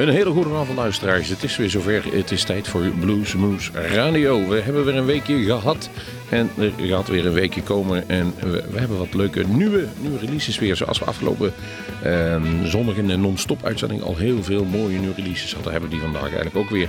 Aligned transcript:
Een 0.00 0.08
hele 0.08 0.30
goede 0.30 0.54
avond 0.54 0.78
luisteraars. 0.78 1.28
Het 1.28 1.42
is 1.42 1.56
weer 1.56 1.70
zover. 1.70 2.04
Het 2.12 2.30
is 2.30 2.44
tijd 2.44 2.68
voor 2.68 2.82
Bluesmoes 3.00 3.70
Radio. 3.72 4.48
We 4.48 4.60
hebben 4.60 4.84
weer 4.84 4.96
een 4.96 5.04
weekje 5.04 5.44
gehad. 5.44 5.90
En 6.28 6.50
er 6.58 6.72
gaat 6.78 7.08
weer 7.08 7.26
een 7.26 7.32
weekje 7.32 7.62
komen. 7.62 8.08
En 8.08 8.34
we, 8.40 8.64
we 8.70 8.78
hebben 8.78 8.98
wat 8.98 9.14
leuke 9.14 9.44
nieuwe, 9.48 9.86
nieuwe 10.00 10.18
releases 10.18 10.58
weer. 10.58 10.76
Zoals 10.76 10.98
we 10.98 11.04
afgelopen 11.04 11.52
eh, 12.02 12.42
zondag 12.64 12.96
in 12.96 13.06
de 13.06 13.16
non-stop 13.16 13.64
uitzending 13.64 14.02
al 14.02 14.16
heel 14.16 14.42
veel 14.42 14.64
mooie 14.64 14.98
nieuwe 14.98 15.14
releases 15.14 15.54
hadden. 15.54 15.72
Hebben 15.72 15.90
die 15.90 16.00
vandaag 16.00 16.22
eigenlijk 16.22 16.56
ook 16.56 16.70
weer. 16.70 16.88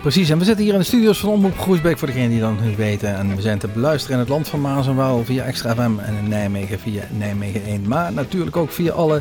Precies, 0.00 0.30
en 0.30 0.38
we 0.38 0.44
zitten 0.44 0.64
hier 0.64 0.72
in 0.72 0.80
de 0.80 0.84
studio's 0.84 1.18
van 1.18 1.28
Omroep 1.28 1.58
Groesbeek 1.58 1.98
voor 1.98 2.08
degenen 2.08 2.30
die 2.30 2.40
dat 2.40 2.60
niet 2.60 2.76
weten. 2.76 3.16
En 3.16 3.36
we 3.36 3.42
zijn 3.42 3.58
te 3.58 3.68
beluisteren 3.68 4.14
in 4.14 4.20
het 4.20 4.30
land 4.30 4.48
van 4.48 4.60
Maas 4.60 4.86
en 4.86 4.94
Waal 4.94 5.24
via 5.24 5.44
Extra 5.44 5.74
FM 5.74 5.98
en 5.98 6.16
in 6.18 6.28
Nijmegen 6.28 6.78
via 6.78 7.02
Nijmegen 7.10 7.64
1. 7.64 7.88
Maar 7.88 8.12
natuurlijk 8.12 8.56
ook 8.56 8.70
via 8.70 8.92
alle 8.92 9.20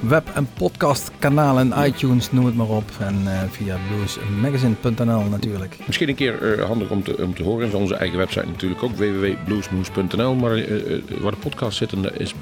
web- 0.00 0.30
en 0.34 0.48
podcastkanalen, 0.58 1.72
iTunes, 1.86 2.32
noem 2.32 2.44
het 2.44 2.54
maar 2.54 2.68
op. 2.68 2.90
En 2.98 3.22
uh, 3.24 3.42
via 3.50 3.76
bluesmagazine.nl 3.88 5.22
natuurlijk. 5.22 5.76
Misschien 5.86 6.08
een 6.08 6.14
keer 6.14 6.58
uh, 6.58 6.64
handig 6.64 6.90
om 6.90 7.02
te, 7.02 7.16
om 7.22 7.34
te 7.34 7.42
horen. 7.42 7.66
Is 7.66 7.74
onze 7.74 7.94
eigen 7.94 8.18
website 8.18 8.46
natuurlijk 8.46 8.82
ook 8.82 8.96
www.bluesmoes.nl. 8.96 10.34
Maar 10.34 10.58
uh, 10.58 11.02
waar 11.20 11.32
de 11.32 11.38
podcast 11.38 11.76
zit, 11.76 11.92
is 12.16 12.34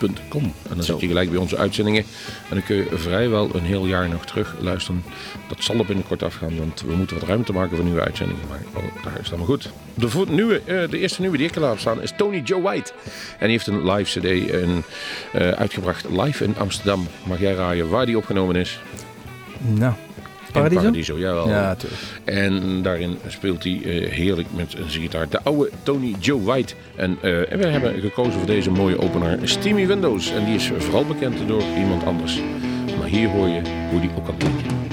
En 0.00 0.74
dan 0.74 0.82
zit 0.82 1.00
je 1.00 1.06
gelijk 1.06 1.30
bij 1.30 1.38
onze 1.38 1.56
uitzendingen. 1.56 2.04
En 2.48 2.54
dan 2.54 2.62
kun 2.62 2.76
je 2.76 2.86
vrijwel 2.94 3.50
een 3.54 3.64
heel 3.64 3.86
jaar 3.86 4.08
nog 4.08 4.26
terug 4.26 4.54
luisteren. 4.60 5.04
Dat 5.48 5.56
zal 5.60 5.78
er 5.78 5.86
binnenkort 5.86 6.22
afgaan, 6.22 6.58
want 6.58 6.82
we 6.86 6.94
moeten 6.94 7.18
wat 7.18 7.28
ruimte 7.28 7.52
maken 7.52 7.76
voor 7.76 7.84
nieuwe 7.84 8.00
uitzendingen. 8.00 8.42
Maar 8.48 8.62
oh, 8.74 9.04
daar 9.04 9.12
is 9.12 9.18
het 9.18 9.28
allemaal 9.28 9.46
goed. 9.46 9.70
De, 9.94 10.24
nieuwe, 10.28 10.62
uh, 10.66 10.90
de 10.90 10.98
eerste 10.98 11.20
nieuwe 11.20 11.36
die 11.36 11.46
ik 11.46 11.56
laten 11.56 11.80
staan 11.80 12.02
is 12.02 12.12
Tony 12.16 12.40
Joe 12.44 12.62
White. 12.62 12.92
En 13.38 13.48
die 13.48 13.50
heeft 13.50 13.66
een 13.66 13.90
live 13.90 14.20
cd 14.20 14.24
uh, 14.24 15.50
uitgebracht 15.50 16.06
live 16.10 16.44
in 16.44 16.54
Amsterdam. 16.58 17.06
Mag 17.24 17.40
jij 17.40 17.54
raaien 17.54 17.88
waar 17.88 18.06
die 18.06 18.16
opgenomen 18.16 18.56
is? 18.56 18.80
Nou, 19.58 19.94
Paradiso? 20.52 20.80
Paradiso, 20.80 21.18
jawel. 21.18 21.48
Ja, 21.48 21.74
tuurlijk. 21.74 22.02
En 22.24 22.82
daarin 22.82 23.18
speelt 23.26 23.64
hij 23.64 23.72
uh, 23.72 24.08
heerlijk 24.10 24.48
met 24.56 24.70
zijn 24.70 25.02
gitaar. 25.02 25.28
De 25.28 25.42
oude 25.42 25.70
Tony 25.82 26.14
Joe 26.20 26.42
White. 26.42 26.74
En, 26.96 27.18
uh, 27.22 27.52
en 27.52 27.58
we 27.58 27.66
hebben 27.66 28.00
gekozen 28.00 28.32
voor 28.32 28.46
deze 28.46 28.70
mooie 28.70 28.98
opener 29.00 29.38
Steamy 29.42 29.86
Windows. 29.86 30.30
En 30.32 30.44
die 30.44 30.54
is 30.54 30.70
vooral 30.78 31.04
bekend 31.04 31.48
door 31.48 31.62
iemand 31.78 32.04
anders. 32.04 32.40
Maar 32.98 33.08
hier 33.08 33.28
hoor 33.28 33.48
je 33.48 33.60
hoe 33.90 34.00
die 34.00 34.10
ook 34.16 34.24
kan 34.24 34.36
klinken. 34.36 34.85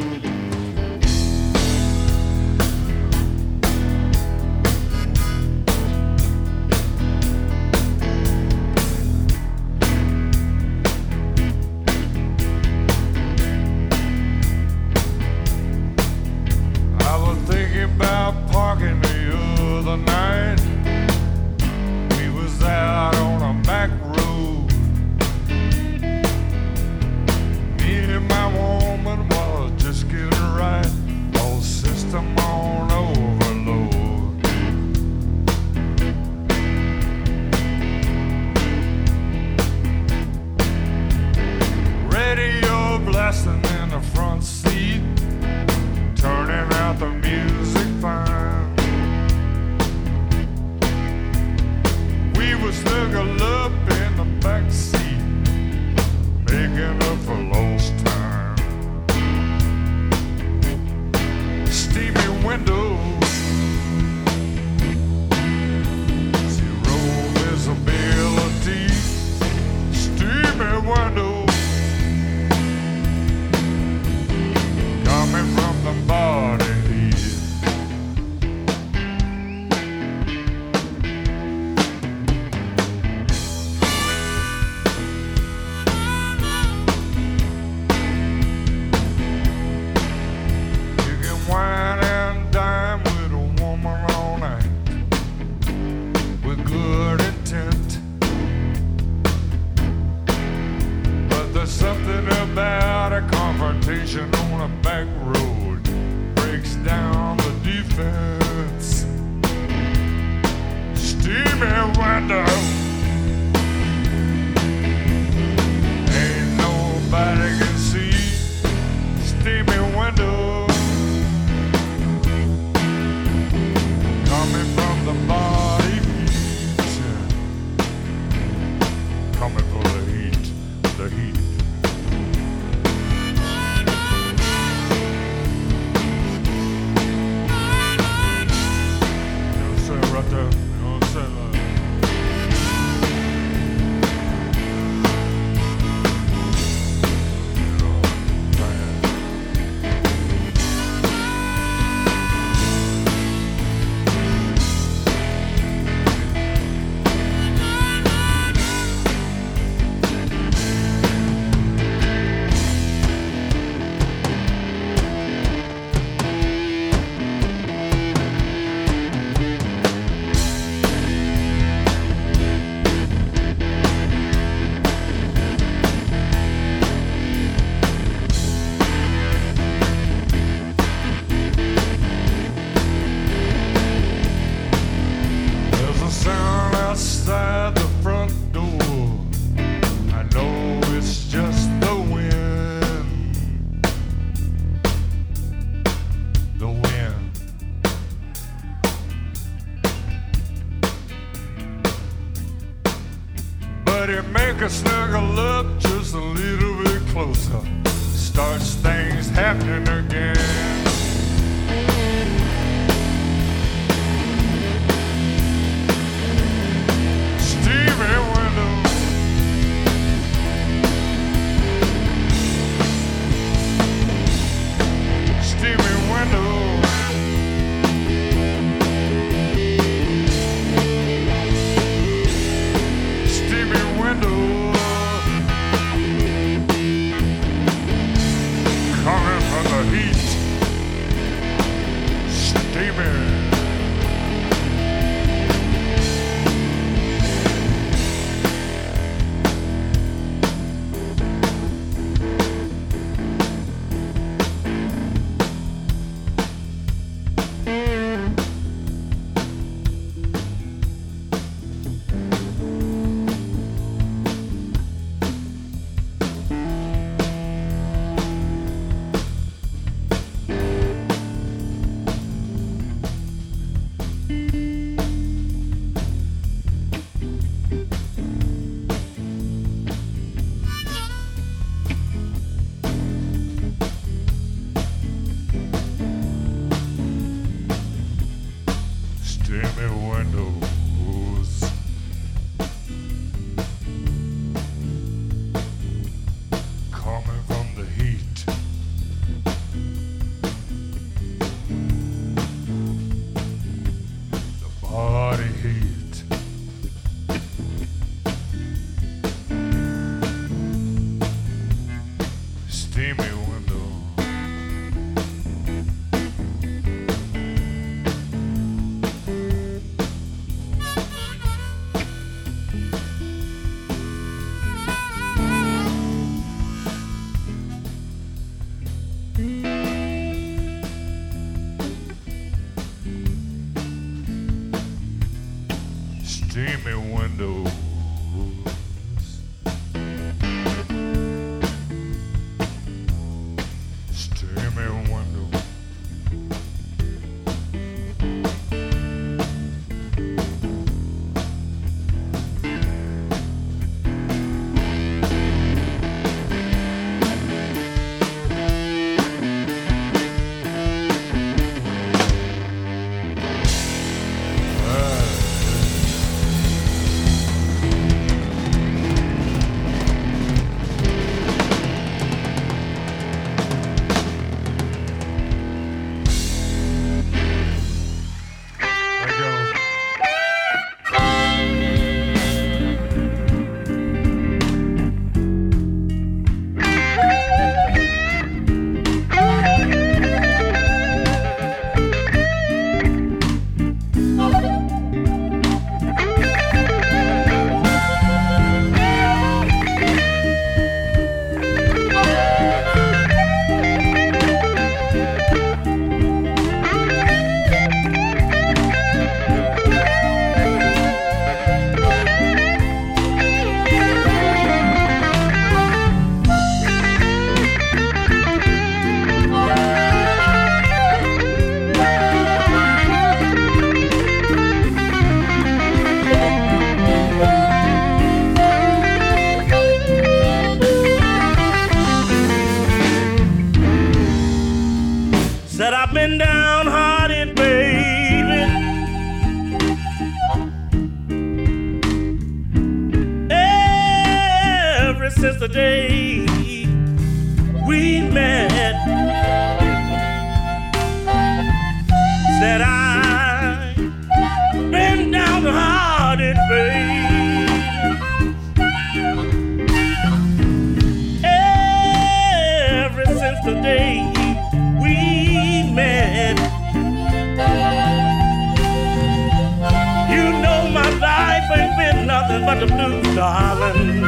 darling. 473.44 474.22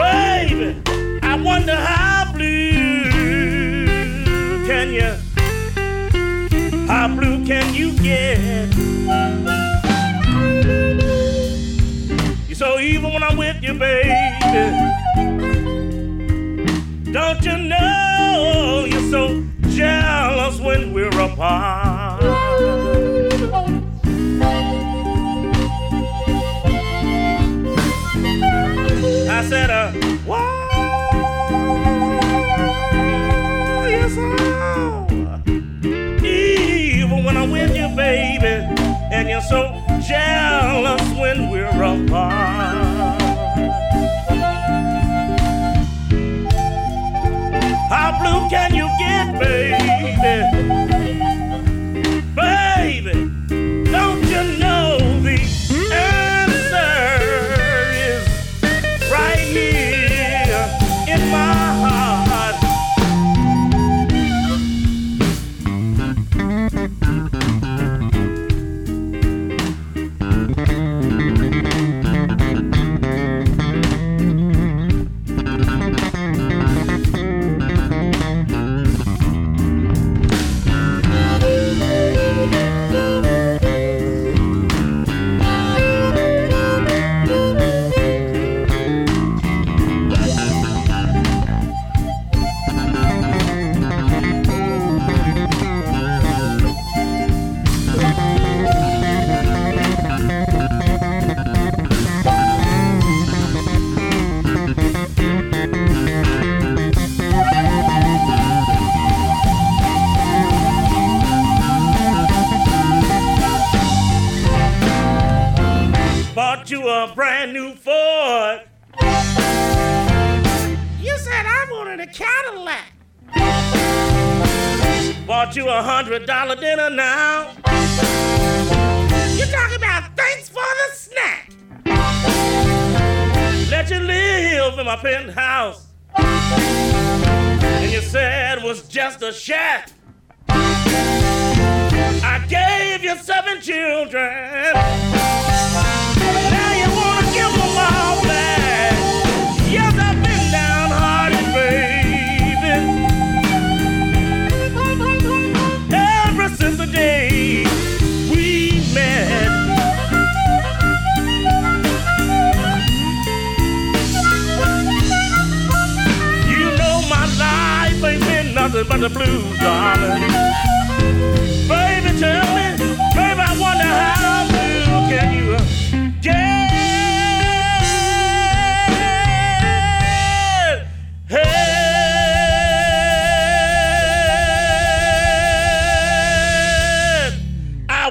Baby, 0.00 0.68
I 1.22 1.34
wonder 1.44 1.76
how 1.76 2.32
blue 2.32 3.04
can 4.66 4.88
you, 4.98 5.12
how 6.86 7.08
blue 7.08 7.44
can 7.44 7.74
you 7.74 7.92
get? 8.08 8.74
You're 12.48 12.56
so 12.64 12.78
even 12.80 13.12
when 13.12 13.22
I'm 13.22 13.36
with 13.36 13.62
you, 13.62 13.74
baby. 13.74 14.14
Don't 17.12 17.44
you 17.44 17.56
know 17.72 18.86
you're 18.88 19.10
so 19.10 19.44
jealous 19.68 20.58
when 20.58 20.94
we're 20.94 21.20
apart? 21.20 21.85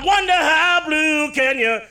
Wonder 0.05 0.33
how 0.33 0.85
blue 0.85 1.31
can 1.31 1.57
you 1.57 1.81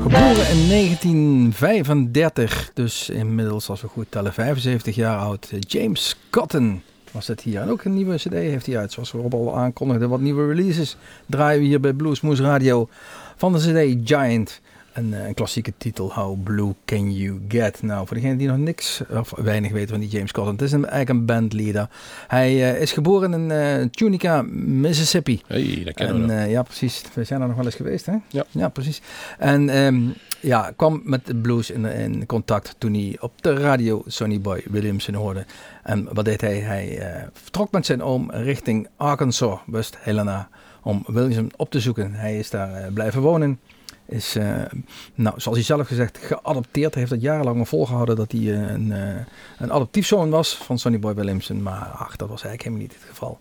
Geboren 0.00 0.50
in 0.50 0.68
1935, 0.68 2.70
dus 2.74 3.08
inmiddels 3.08 3.68
als 3.68 3.80
we 3.80 3.88
goed 3.88 4.06
tellen 4.08 4.32
75 4.32 4.94
jaar 4.94 5.18
oud. 5.18 5.52
James 5.60 6.16
Cotton 6.30 6.82
was 7.12 7.26
het 7.26 7.40
hier. 7.40 7.60
En 7.60 7.70
ook 7.70 7.84
een 7.84 7.94
nieuwe 7.94 8.16
cd 8.16 8.32
heeft 8.32 8.66
hij 8.66 8.78
uit, 8.78 8.92
zoals 8.92 9.10
Rob 9.10 9.34
al 9.34 9.56
aankondigden. 9.56 10.08
Wat 10.08 10.20
nieuwe 10.20 10.46
releases 10.46 10.96
draaien 11.26 11.60
we 11.60 11.66
hier 11.66 11.80
bij 11.80 11.92
Bluesmoose 11.92 12.42
Radio 12.42 12.88
van 13.36 13.52
de 13.52 13.58
cd 13.58 14.08
Giant. 14.08 14.60
Een, 14.98 15.14
eh, 15.14 15.26
een, 15.26 15.34
klassieke 15.34 15.72
titel, 15.76 16.12
How 16.12 16.42
Blue 16.42 16.74
Can 16.84 17.12
You 17.12 17.40
Get? 17.48 17.82
Nou, 17.82 18.06
voor 18.06 18.16
degene 18.16 18.36
die 18.36 18.48
nog 18.48 18.56
niks 18.56 19.02
of 19.10 19.32
weinig 19.36 19.72
weten 19.72 19.88
van 19.88 20.00
die 20.00 20.08
James 20.08 20.32
Cotton, 20.32 20.52
het 20.52 20.62
is 20.62 20.72
een, 20.72 20.86
eigenlijk 20.86 21.08
een 21.08 21.26
bandleader. 21.26 21.88
Hij 22.28 22.54
uh, 22.54 22.80
is 22.80 22.92
geboren 22.92 23.32
in 23.32 23.50
uh, 23.50 23.88
Tunica, 23.90 24.42
Mississippi. 24.52 25.42
Hey, 25.46 25.82
dat 25.84 25.94
kennen 25.94 26.26
we 26.26 26.48
Ja, 26.48 26.62
precies. 26.62 27.02
We 27.14 27.24
zijn 27.24 27.40
er 27.40 27.46
nog 27.46 27.56
wel 27.56 27.64
eens 27.64 27.74
geweest, 27.74 28.06
hè? 28.06 28.14
Ja. 28.28 28.44
Ja, 28.50 28.68
precies. 28.68 29.00
En 29.38 29.76
um, 29.76 30.14
ja, 30.40 30.72
kwam 30.76 31.00
met 31.04 31.26
de 31.26 31.34
blues 31.34 31.70
in, 31.70 31.84
in, 31.84 32.26
contact 32.26 32.74
toen 32.78 32.94
hij 32.94 33.16
op 33.20 33.42
de 33.42 33.54
radio 33.54 34.02
Sonny 34.06 34.40
Boy 34.40 34.62
Williamson 34.70 35.14
hoorde. 35.14 35.44
En 35.82 36.08
wat 36.12 36.24
deed 36.24 36.40
hij? 36.40 36.58
Hij 36.58 37.02
vertrok 37.32 37.72
met 37.72 37.86
zijn 37.86 38.02
oom 38.02 38.30
richting 38.30 38.88
Arkansas, 38.96 39.58
West 39.66 39.96
Helena, 39.98 40.48
om 40.82 41.04
Williamson 41.06 41.50
op 41.56 41.70
te 41.70 41.80
zoeken. 41.80 42.12
Hij 42.12 42.38
is 42.38 42.50
daar 42.50 42.92
blijven 42.92 43.20
wonen 43.20 43.58
is, 44.08 44.36
uh, 44.36 44.62
nou, 45.14 45.40
zoals 45.40 45.56
hij 45.58 45.66
zelf 45.66 45.86
gezegd, 45.86 46.18
geadopteerd. 46.18 46.92
Hij 46.92 47.02
heeft 47.02 47.14
het 47.14 47.22
jarenlang 47.22 47.68
volgehouden 47.68 48.16
dat 48.16 48.32
hij 48.32 48.40
uh, 48.40 48.70
een, 48.70 48.86
uh, 48.86 49.70
een 50.18 50.30
was 50.30 50.54
van 50.54 50.78
Sonny 50.78 50.98
Boy 50.98 51.14
Williamson. 51.14 51.62
Maar 51.62 51.80
ach, 51.80 52.16
dat 52.16 52.28
was 52.28 52.42
eigenlijk 52.42 52.62
helemaal 52.62 52.82
niet 52.82 52.94
het 52.94 53.08
geval. 53.08 53.38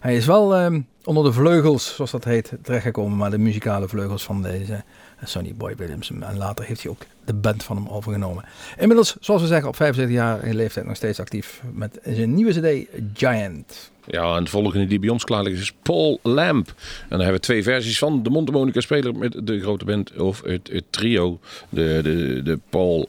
Hij 0.00 0.16
is 0.16 0.26
wel 0.26 0.56
ehm, 0.56 0.80
onder 1.04 1.24
de 1.24 1.32
vleugels, 1.32 1.94
zoals 1.94 2.10
dat 2.10 2.24
heet, 2.24 2.52
terechtgekomen. 2.62 3.16
Maar 3.16 3.30
de 3.30 3.38
muzikale 3.38 3.88
vleugels 3.88 4.24
van 4.24 4.42
deze 4.42 4.84
Sonny 5.24 5.54
Boy 5.54 5.74
Williamson. 5.76 6.22
En 6.22 6.36
later 6.36 6.64
heeft 6.64 6.82
hij 6.82 6.90
ook 6.90 7.02
de 7.24 7.34
band 7.34 7.62
van 7.62 7.76
hem 7.76 7.88
overgenomen. 7.88 8.44
Inmiddels, 8.78 9.16
zoals 9.20 9.42
we 9.42 9.48
zeggen, 9.48 9.68
op 9.68 9.76
75 9.76 10.16
jaar 10.16 10.44
in 10.44 10.54
leeftijd 10.54 10.86
nog 10.86 10.96
steeds 10.96 11.20
actief 11.20 11.62
met 11.72 11.98
zijn 12.04 12.34
nieuwe 12.34 12.52
cd 12.52 12.88
Giant. 13.14 13.90
Ja, 14.06 14.36
en 14.36 14.44
de 14.44 14.50
volgende 14.50 14.86
die 14.86 14.98
bij 14.98 15.08
ons 15.08 15.24
klaar 15.24 15.42
ligt 15.42 15.60
is 15.60 15.72
Paul 15.82 16.18
Lamp. 16.22 16.68
En 16.68 16.74
daar 17.08 17.18
hebben 17.18 17.34
we 17.34 17.40
twee 17.40 17.62
versies 17.62 17.98
van. 17.98 18.22
De 18.22 18.30
Montemonica 18.30 18.80
speler 18.80 19.16
met 19.16 19.46
de 19.46 19.60
grote 19.60 19.84
band 19.84 20.16
of 20.16 20.42
het, 20.42 20.68
het 20.72 20.84
trio. 20.90 21.38
De, 21.68 22.00
de, 22.02 22.40
de 22.42 22.58
Paul 22.68 23.08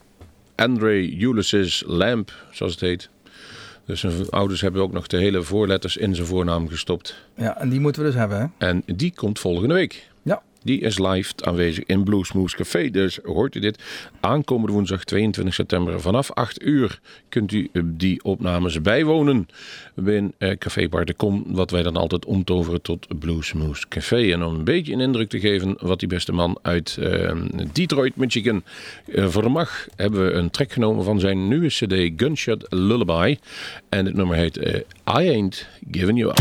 Andre 0.55 1.19
Ulysses 1.19 1.83
Lamp, 1.87 2.31
zoals 2.51 2.71
het 2.71 2.81
heet. 2.81 3.09
Dus 3.85 3.99
zijn 3.99 4.29
ouders 4.29 4.61
hebben 4.61 4.81
ook 4.81 4.91
nog 4.91 5.07
de 5.07 5.17
hele 5.17 5.43
voorletters 5.43 5.97
in 5.97 6.15
zijn 6.15 6.27
voornaam 6.27 6.67
gestopt. 6.67 7.15
Ja, 7.35 7.57
en 7.57 7.69
die 7.69 7.79
moeten 7.79 8.01
we 8.01 8.07
dus 8.07 8.17
hebben, 8.17 8.39
hè? 8.39 8.67
En 8.67 8.83
die 8.85 9.13
komt 9.15 9.39
volgende 9.39 9.73
week. 9.73 10.10
Die 10.63 10.79
is 10.79 10.99
live 10.99 11.33
aanwezig 11.43 11.83
in 11.85 12.03
Bluesmoose 12.03 12.55
Café. 12.55 12.89
Dus 12.89 13.19
hoort 13.23 13.55
u 13.55 13.59
dit? 13.59 13.83
Aankomende 14.19 14.73
woensdag 14.73 15.03
22 15.03 15.53
september 15.53 16.01
vanaf 16.01 16.31
8 16.31 16.63
uur 16.63 16.99
kunt 17.29 17.51
u 17.51 17.69
die 17.83 18.23
opnames 18.23 18.81
bijwonen. 18.81 19.47
In 20.05 20.33
eh, 20.37 20.57
Café 20.57 20.89
Bar 20.89 21.05
wat 21.45 21.71
wij 21.71 21.83
dan 21.83 21.95
altijd 21.95 22.25
omtoveren 22.25 22.81
tot 22.81 23.19
Bluesmoose 23.19 23.87
Café. 23.87 24.31
En 24.31 24.43
om 24.43 24.55
een 24.55 24.63
beetje 24.63 24.93
een 24.93 24.99
indruk 24.99 25.29
te 25.29 25.39
geven 25.39 25.77
wat 25.79 25.99
die 25.99 26.07
beste 26.07 26.31
man 26.31 26.59
uit 26.61 26.97
uh, 26.99 27.31
Detroit, 27.71 28.15
Michigan 28.15 28.63
uh, 29.05 29.29
vermag, 29.29 29.87
hebben 29.95 30.25
we 30.25 30.31
een 30.31 30.49
track 30.49 30.71
genomen 30.71 31.03
van 31.03 31.19
zijn 31.19 31.47
nieuwe 31.47 31.67
cd 31.67 32.21
Gunshot 32.21 32.65
Lullaby. 32.69 33.37
En 33.89 34.05
het 34.05 34.15
nummer 34.15 34.35
heet 34.35 34.57
I 34.57 34.83
Ain't 35.05 35.67
Giving 35.91 36.19
You 36.19 36.29
Up. 36.29 36.39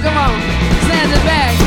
Come 0.00 0.16
on, 0.16 0.40
stand 0.86 1.12
it 1.12 1.24
back. 1.24 1.63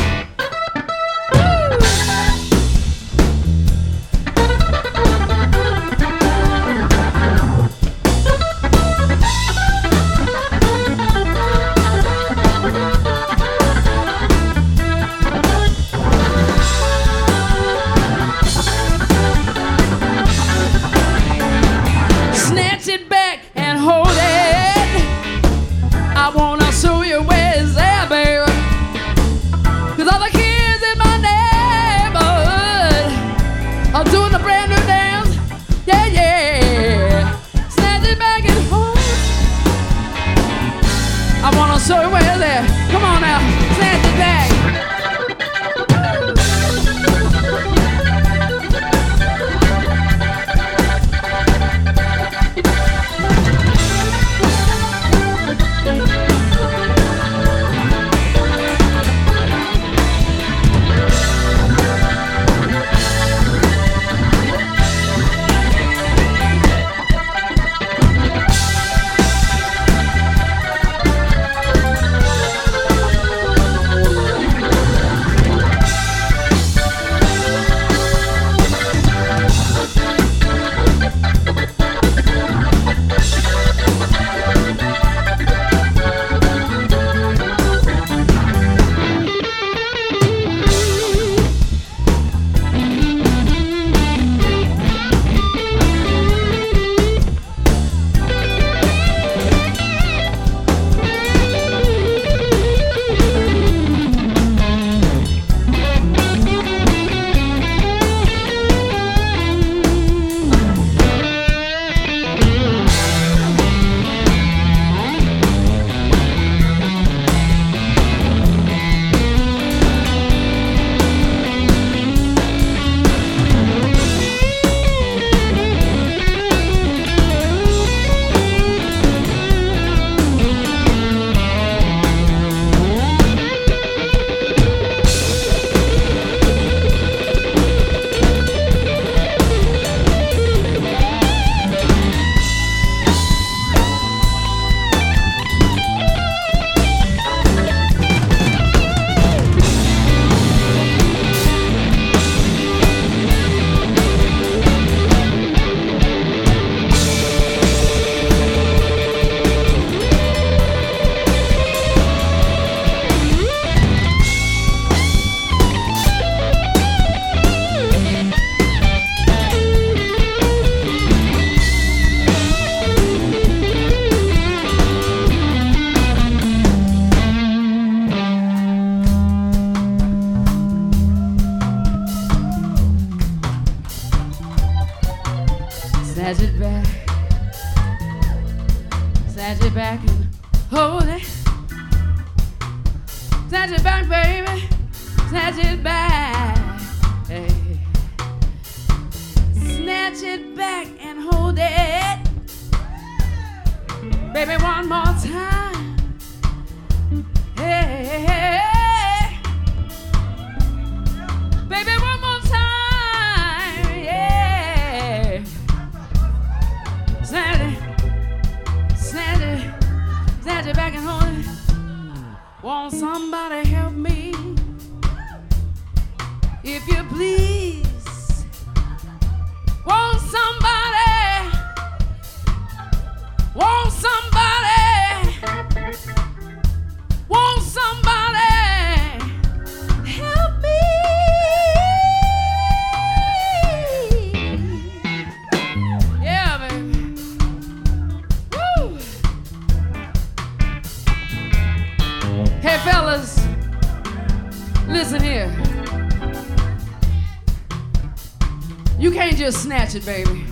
It, 259.98 260.06
baby. 260.06 260.44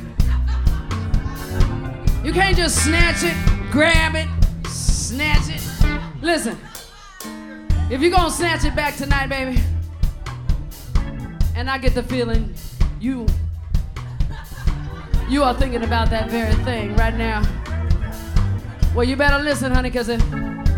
You 2.24 2.32
can't 2.32 2.56
just 2.56 2.84
snatch 2.84 3.22
it, 3.22 3.36
grab 3.70 4.14
it, 4.16 4.28
snatch 4.66 5.48
it. 5.48 5.62
Listen, 6.20 6.58
if 7.90 8.00
you're 8.00 8.10
gonna 8.10 8.30
snatch 8.30 8.64
it 8.64 8.74
back 8.74 8.96
tonight, 8.96 9.28
baby, 9.28 9.60
and 11.54 11.70
I 11.70 11.78
get 11.78 11.94
the 11.94 12.02
feeling 12.02 12.52
you 13.00 13.26
you 15.28 15.42
are 15.42 15.54
thinking 15.54 15.82
about 15.82 16.10
that 16.10 16.30
very 16.30 16.54
thing 16.64 16.94
right 16.96 17.14
now. 17.14 17.42
Well, 18.94 19.06
you 19.06 19.16
better 19.16 19.42
listen, 19.42 19.72
honey, 19.72 19.90
because 19.90 20.08
if, 20.08 20.22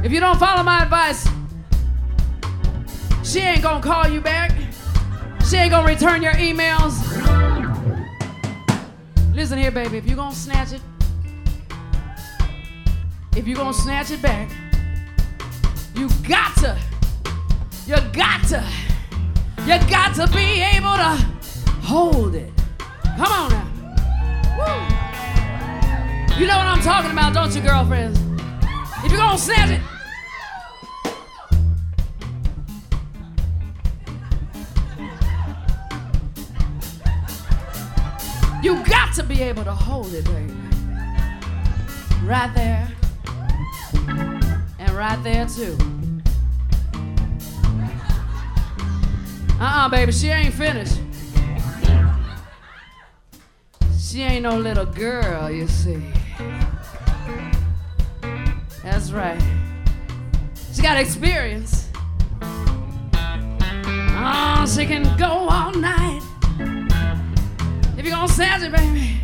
if 0.05 0.13
you 0.13 0.21
don't 0.21 0.39
follow 0.39 0.63
my 0.63 0.83
advice, 0.83 1.29
she 3.25 3.41
ain't 3.41 3.63
gonna 3.63 3.83
call 3.83 4.09
you 4.09 4.21
back. 4.21 4.53
She 5.49 5.57
ain't 5.57 5.71
gonna 5.71 5.87
return 5.87 6.23
your 6.23 6.33
emails. 6.33 7.28
Here, 9.57 9.71
baby, 9.71 9.97
if 9.97 10.07
you're 10.07 10.15
gonna 10.15 10.35
snatch 10.35 10.73
it, 10.73 10.83
if 13.35 13.47
you're 13.47 13.57
gonna 13.57 13.73
snatch 13.73 14.11
it 14.11 14.21
back, 14.21 14.51
you 15.97 16.09
got 16.29 16.55
to, 16.59 16.79
you 17.87 17.97
got 18.13 18.45
to, 18.49 18.63
you 19.63 19.79
got 19.89 20.15
to 20.17 20.27
be 20.35 20.61
able 20.61 20.95
to 20.97 21.17
hold 21.83 22.35
it. 22.35 22.53
Come 23.17 23.33
on 23.33 23.51
now. 23.51 23.67
Woo. 24.59 26.39
You 26.39 26.47
know 26.47 26.59
what 26.59 26.67
I'm 26.67 26.83
talking 26.83 27.11
about, 27.11 27.33
don't 27.33 27.55
you, 27.55 27.63
girlfriends? 27.63 28.21
If 29.03 29.11
you're 29.11 29.21
gonna 29.21 29.39
snatch 29.39 29.71
it, 29.71 29.81
able 39.43 39.65
to 39.65 39.73
hold 39.73 40.13
it, 40.15 40.25
baby. 40.25 40.53
Right 42.25 42.53
there. 42.55 42.89
And 44.79 44.91
right 44.91 45.21
there, 45.23 45.47
too. 45.47 45.77
Uh 49.61 49.65
uh 49.65 49.89
baby, 49.89 50.13
she 50.13 50.29
ain't 50.29 50.55
finished. 50.55 51.01
She 53.99 54.23
ain't 54.23 54.45
no 54.45 54.57
little 54.57 54.87
girl, 54.87 55.51
you 55.51 55.67
see. 55.67 56.01
That's 58.85 59.11
right. 59.11 59.43
She 60.73 60.81
got 60.81 60.97
experience. 60.97 61.89
Oh, 62.41 64.65
she 64.73 64.87
can 64.87 65.03
go 65.17 65.27
all 65.27 65.73
night. 65.73 66.23
If 67.97 68.05
you're 68.05 68.15
gonna 68.15 68.29
snatch 68.29 68.63
it, 68.63 68.71
baby, 68.71 69.21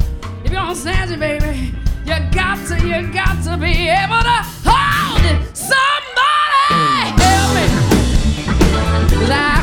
gonna 0.54 0.74
snatch 0.76 1.10
it, 1.10 1.18
baby, 1.18 1.74
you 2.04 2.14
got 2.30 2.64
to, 2.68 2.76
you 2.86 3.12
got 3.12 3.42
to 3.42 3.56
be 3.56 3.88
able 3.88 4.22
to 4.22 4.38
hold 4.64 5.24
it. 5.24 5.56
Somebody 5.56 7.10
help 7.20 7.54
me. 9.18 9.53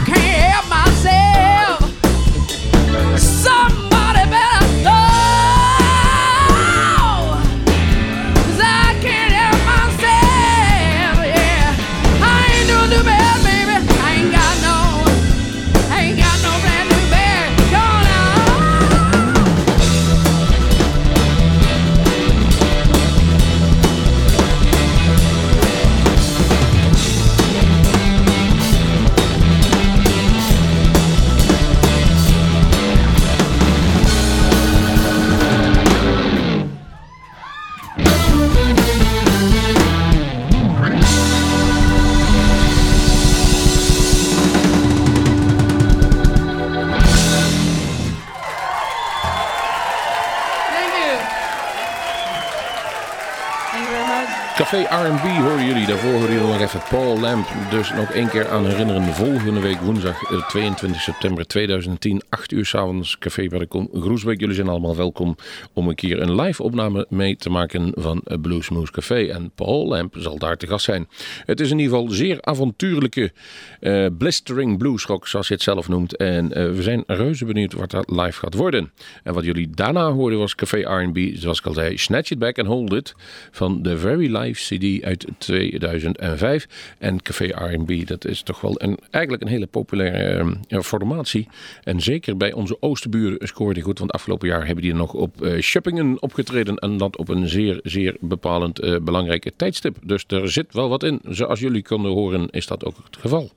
Café 54.72 55.08
R&B 55.08 55.42
horen 55.42 55.66
jullie. 55.66 55.86
Daarvoor 55.86 56.12
horen 56.12 56.34
jullie 56.34 56.48
nog 56.48 56.62
even 56.62 56.82
Paul 56.90 57.20
Lamp. 57.20 57.48
Dus 57.70 57.94
nog 57.94 58.12
één 58.12 58.30
keer 58.30 58.50
aan 58.50 58.66
herinneren. 58.66 59.04
Volgende 59.04 59.60
week 59.60 59.80
woensdag 59.80 60.32
eh, 60.32 60.48
22 60.48 61.02
september 61.02 61.48
2010. 61.48 62.22
8 62.30 62.52
uur 62.52 62.66
s'avonds. 62.66 63.18
Café 63.18 63.48
Berkom 63.48 63.90
Groesbeek. 63.94 64.40
Jullie 64.40 64.56
zijn 64.56 64.68
allemaal 64.68 64.96
welkom 64.96 65.36
om 65.74 65.88
een 65.88 65.96
keer 65.96 66.22
een 66.22 66.36
live 66.36 66.64
opname 66.64 67.06
mee 67.10 67.36
te 67.36 67.50
maken 67.50 67.92
van 67.96 68.22
eh, 68.24 68.38
Bluesmoose 68.42 68.92
Café. 68.92 69.26
En 69.26 69.52
Paul 69.56 69.88
Lamp 69.88 70.16
zal 70.18 70.38
daar 70.38 70.58
te 70.58 70.68
gast 70.68 70.86
zijn. 70.86 71.08
Het 71.46 71.60
is 71.60 71.72
in 71.72 71.80
ieder 71.80 71.98
geval 71.98 72.14
zeer 72.14 72.38
avontuurlijke 72.42 73.32
eh, 73.80 74.06
blistering 74.18 74.78
bluesrock 74.78 75.28
zoals 75.28 75.48
je 75.48 75.54
het 75.54 75.64
zelf 75.64 75.88
noemt. 75.88 76.16
En 76.16 76.54
eh, 76.54 76.72
we 76.72 76.82
zijn 76.82 77.04
reuze 77.08 77.46
benieuwd 77.46 77.74
wat 77.74 77.92
dat 77.92 78.10
live 78.10 78.40
gaat 78.40 78.54
worden. 78.54 78.92
En 79.24 79.34
wat 79.34 79.44
jullie 79.44 79.70
daarna 79.70 80.12
hoorden 80.12 80.40
was 80.40 80.56
Café 80.56 80.78
R&B. 80.78 81.18
Zoals 81.34 81.60
ik 81.60 81.66
al 81.66 81.74
zei, 81.74 81.98
Snatch 81.98 82.32
It 82.32 82.40
Back 82.40 82.60
and 82.60 82.68
Hold 82.68 82.94
It. 82.94 83.16
Van 83.52 83.82
de 83.82 83.98
Very 83.98 84.36
Live 84.38 84.60
CD 84.68 85.04
uit 85.04 85.26
2005. 85.38 86.68
En 86.98 87.22
Café 87.22 87.46
R&B, 87.46 88.08
dat 88.08 88.26
is 88.26 88.42
toch 88.42 88.62
wel 88.62 88.74
een, 88.78 88.98
eigenlijk 89.10 89.44
een 89.44 89.50
hele 89.50 89.68
populaire 89.68 90.56
eh, 90.68 90.80
formatie. 90.80 91.48
En 91.84 92.02
zeker 92.02 92.38
bij 92.38 92.54
onze 92.54 92.78
oosterburen 92.80 93.48
scoorde 93.48 93.74
die 93.74 93.84
goed. 93.84 94.00
Want 94.00 94.12
afgelopen 94.12 94.48
jaar 94.48 94.66
hebben 94.66 94.84
die 94.84 94.94
nog 94.94 95.14
op 95.14 95.42
eh 95.42 95.62
Schuppingen 95.62 96.22
opgetreden. 96.22 96.76
En 96.76 96.98
dat 96.98 97.18
op 97.18 97.30
een 97.30 97.48
zeer, 97.48 97.80
zeer 97.84 98.16
bepalend 98.20 98.80
eh, 98.80 98.96
belangrijke 99.02 99.52
tijdstip. 99.56 99.98
Dus 100.04 100.24
er 100.28 100.52
zit 100.52 100.74
wel 100.74 100.90
wat 100.90 101.04
in. 101.04 101.20
Zoals 101.28 101.60
jullie 101.60 101.84
konden 101.84 102.12
horen 102.12 102.50
is 102.50 102.68
dat 102.68 102.86
ook 102.86 102.96
het 103.04 103.18
geval. 103.18 103.52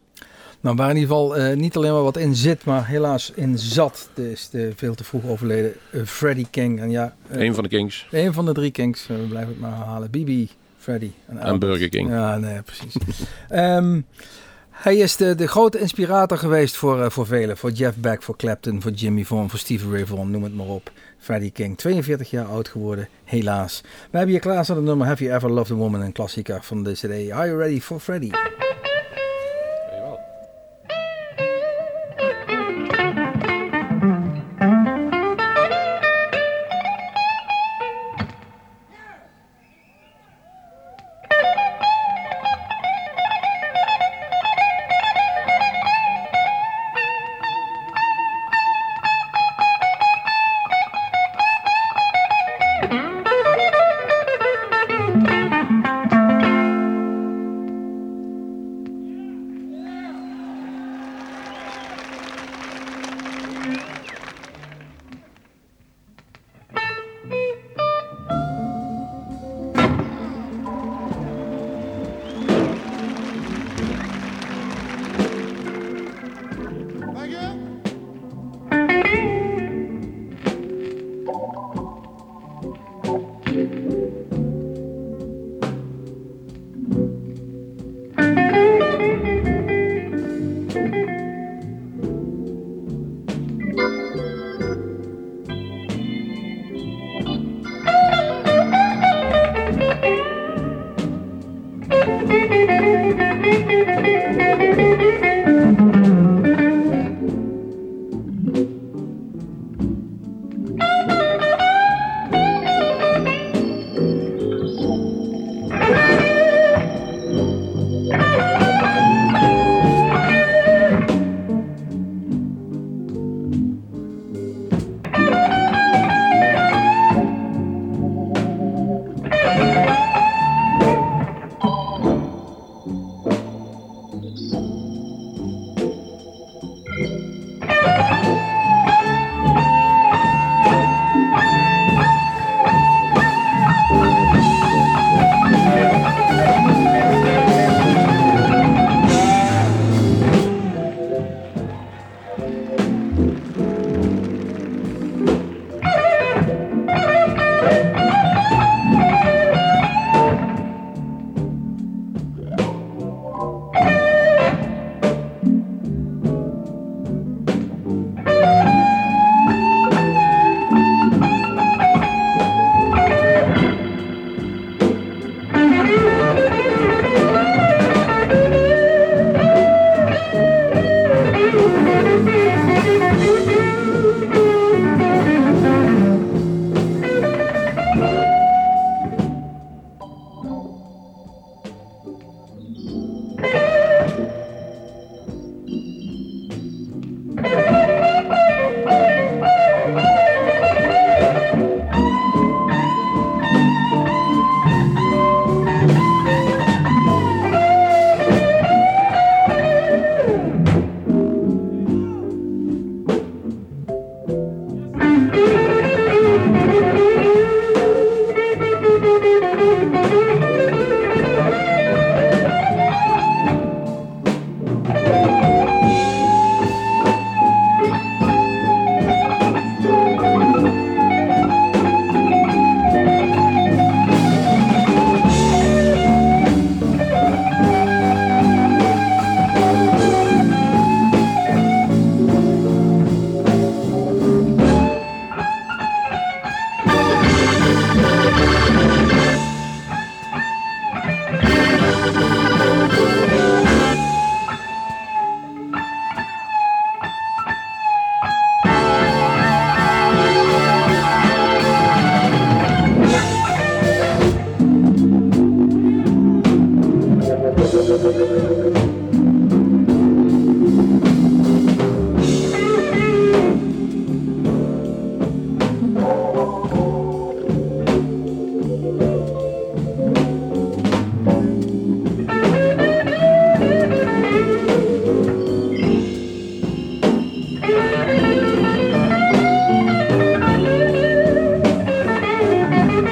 Nou, 0.61 0.77
waar 0.77 0.91
in 0.91 0.97
ieder 0.97 1.11
geval 1.11 1.55
niet 1.55 1.77
alleen 1.77 1.93
maar 1.93 2.03
wat 2.03 2.17
in 2.17 2.35
zit, 2.35 2.65
maar 2.65 2.87
helaas 2.87 3.33
in 3.35 3.59
zat. 3.59 4.09
De 4.15 4.31
is 4.31 4.49
de 4.51 4.73
veel 4.77 4.95
te 4.95 5.05
vroeg 5.05 5.27
overleden 5.27 5.73
eh, 5.91 6.03
Freddie 6.05 6.47
King. 6.51 6.81
En 6.81 6.91
ja, 6.91 7.17
Een 7.29 7.55
van 7.55 7.63
de 7.63 7.69
Kings. 7.69 8.07
een 8.11 8.33
van 8.33 8.45
de 8.45 8.53
drie 8.53 8.71
Kings, 8.71 9.07
we 9.07 9.15
blijven 9.15 9.49
het 9.53 9.61
maar 9.61 9.77
herhalen. 9.77 10.11
Bibi, 10.11 10.49
Freddie 10.85 11.13
en. 11.27 11.59
Burger 11.59 11.89
King. 11.89 12.11
Ja, 12.11 12.37
nee, 12.39 12.63
precies. 12.63 12.97
Ehm, 13.49 14.01
hij 14.71 14.97
is 14.97 15.17
de, 15.17 15.35
de 15.35 15.47
grote 15.47 15.79
inspirator 15.79 16.39
geweest 16.39 16.77
voor, 16.77 17.03
eh, 17.03 17.11
voor 17.11 17.27
velen. 17.27 17.57
Voor 17.57 17.71
Jeff 17.71 17.97
Beck, 17.97 18.23
voor 18.23 18.37
Clapton, 18.37 18.83
voor 18.83 18.91
Jimmy 18.91 19.25
Vaughan, 19.25 19.51
voor 19.51 19.59
Stevie 19.59 19.91
Ray 19.91 20.07
Vaughan, 20.07 20.31
noem 20.31 20.43
het 20.43 20.55
maar 20.55 20.67
op. 20.67 20.91
Freddie 21.19 21.51
King, 21.51 21.79
42 21.79 22.31
jaar 22.31 22.47
oud 22.47 22.69
geworden, 22.69 23.09
helaas. 23.25 23.81
We 23.83 24.17
hebben 24.17 24.29
hier 24.29 24.41
klaar 24.41 24.65
staan 24.65 24.77
het 24.77 24.85
nummer 24.85 25.07
Have 25.07 25.25
You 25.25 25.37
Ever 25.37 25.51
Loved 25.51 25.77
a 25.77 25.79
Woman, 25.79 26.01
een 26.01 26.13
klassieker 26.13 26.63
van 26.63 26.83
de 26.83 26.93
CD. 26.93 27.31
Are 27.31 27.47
You 27.47 27.57
Ready 27.59 27.81
for 27.81 28.01
Freddie? 28.01 28.33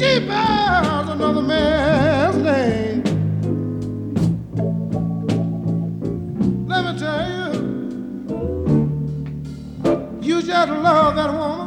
She 0.00 0.18
bears 0.18 1.08
another 1.10 1.42
man's 1.42 2.36
name. 2.36 3.02
Let 6.66 6.84
me 6.86 6.98
tell 6.98 7.30
you, 7.30 7.50
you 10.22 10.40
just 10.40 10.70
love 10.70 11.16
that 11.16 11.30
woman. 11.30 11.59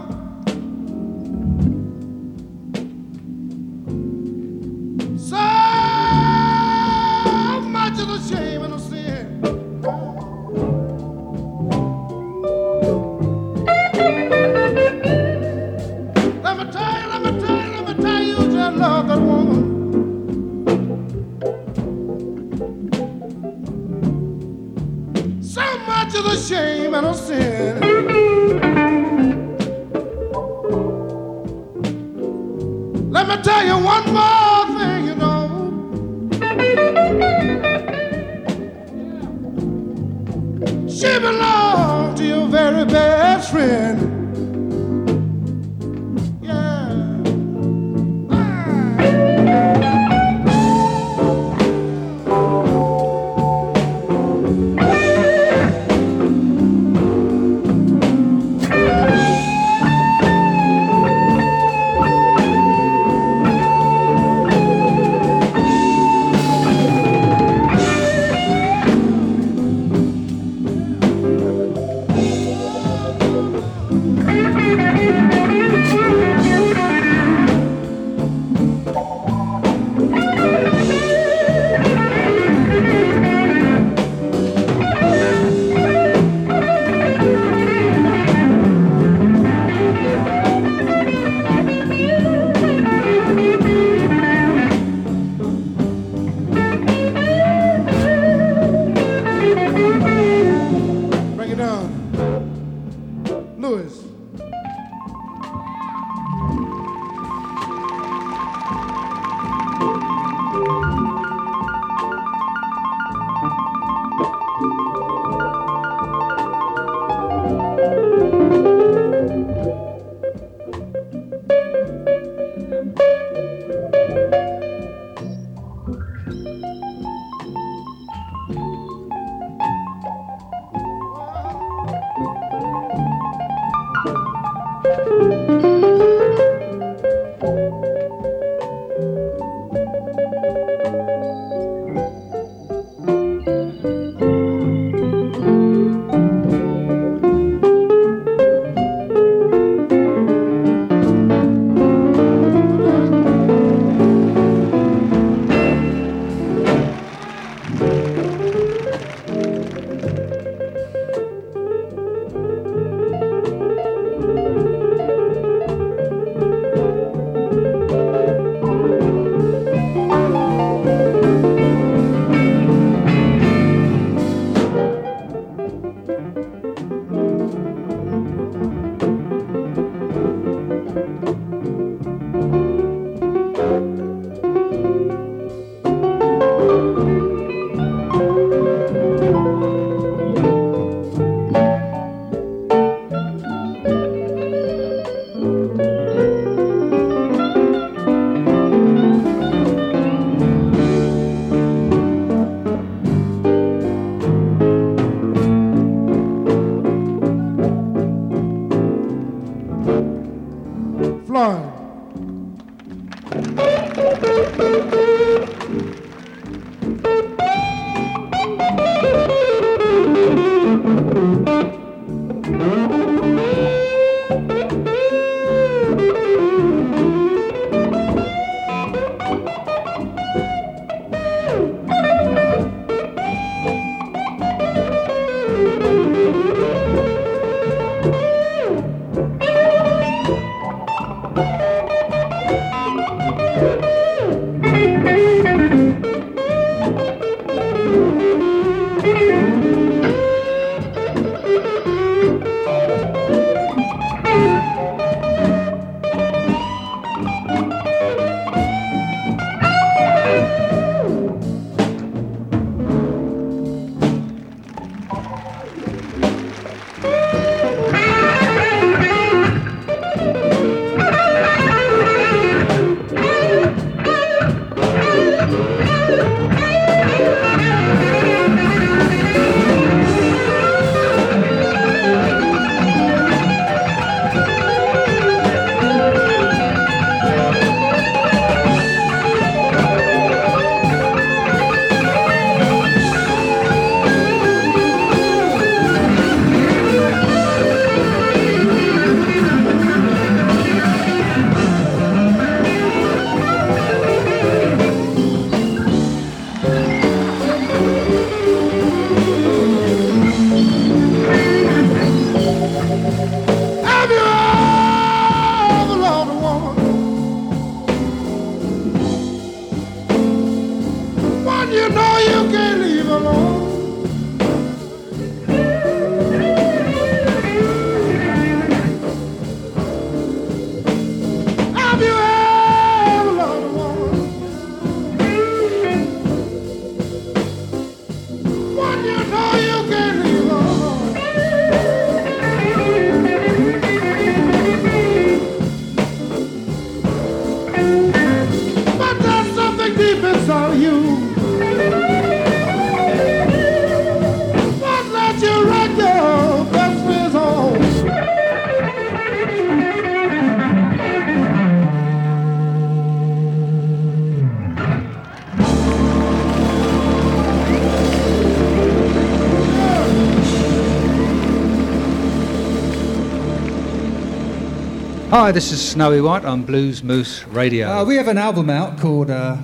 Hi, 375.44 375.52
this 375.52 375.74
is 375.74 375.86
Snowy 375.86 376.22
White 376.22 376.46
on 376.46 376.66
Bluesmoose 376.66 377.44
Radio. 377.54 377.90
Uh, 377.90 378.06
we 378.06 378.16
have 378.16 378.30
an 378.30 378.38
album 378.38 378.70
out 378.70 378.98
called 378.98 379.30
uh, 379.30 379.58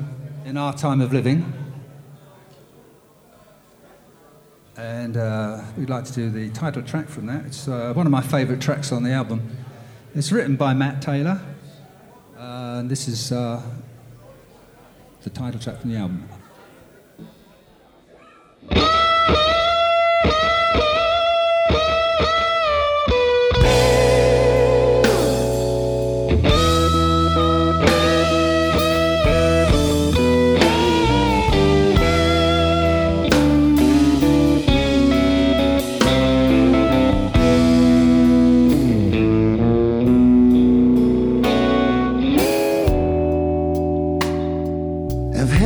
In 0.44 0.58
Our 0.58 0.74
Time 0.74 1.00
of 1.00 1.14
Living. 1.14 1.54
And 4.76 5.16
uh, 5.16 5.62
we'd 5.78 5.90
like 5.90 6.04
to 6.04 6.12
do 6.12 6.30
the 6.30 6.50
title 6.50 6.82
track 6.82 7.08
from 7.08 7.28
that. 7.28 7.46
It's 7.46 7.70
uh, 7.70 7.94
one 7.94 8.06
of 8.06 8.12
my 8.12 8.20
favourite 8.22 8.62
tracks 8.62 8.92
on 8.92 9.04
the 9.04 9.12
album. 9.12 9.56
It's 10.14 10.34
written 10.34 10.58
by 10.58 10.74
Matt 10.74 11.02
Taylor. 11.02 11.40
Uh, 12.38 12.80
and 12.80 12.92
this 12.92 13.08
is 13.08 13.32
uh, 13.32 13.62
the 15.22 15.30
title 15.30 15.62
track 15.62 15.80
from 15.80 15.94
the 15.94 15.98
album. 15.98 16.28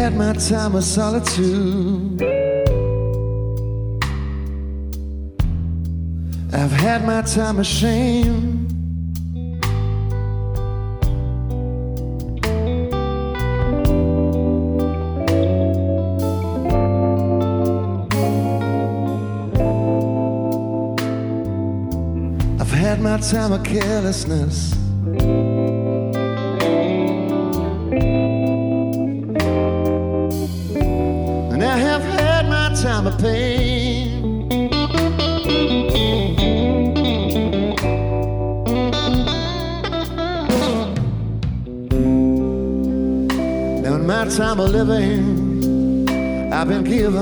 Had 0.04 0.18
my 0.18 0.34
time 0.34 0.76
of 0.76 0.84
solitude. 0.84 2.22
I've 6.52 6.72
had 6.72 7.06
my 7.06 7.22
time 7.22 7.58
of 7.58 7.66
shame. 7.66 8.68
I've 22.60 22.72
had 22.72 23.00
my 23.00 23.18
time 23.20 23.54
of 23.54 23.64
carelessness. 23.64 24.83
Time 44.38 44.60
of 44.60 44.72
living, 44.72 46.10
I've 46.52 46.68
been 46.68 46.84
given 46.84 47.14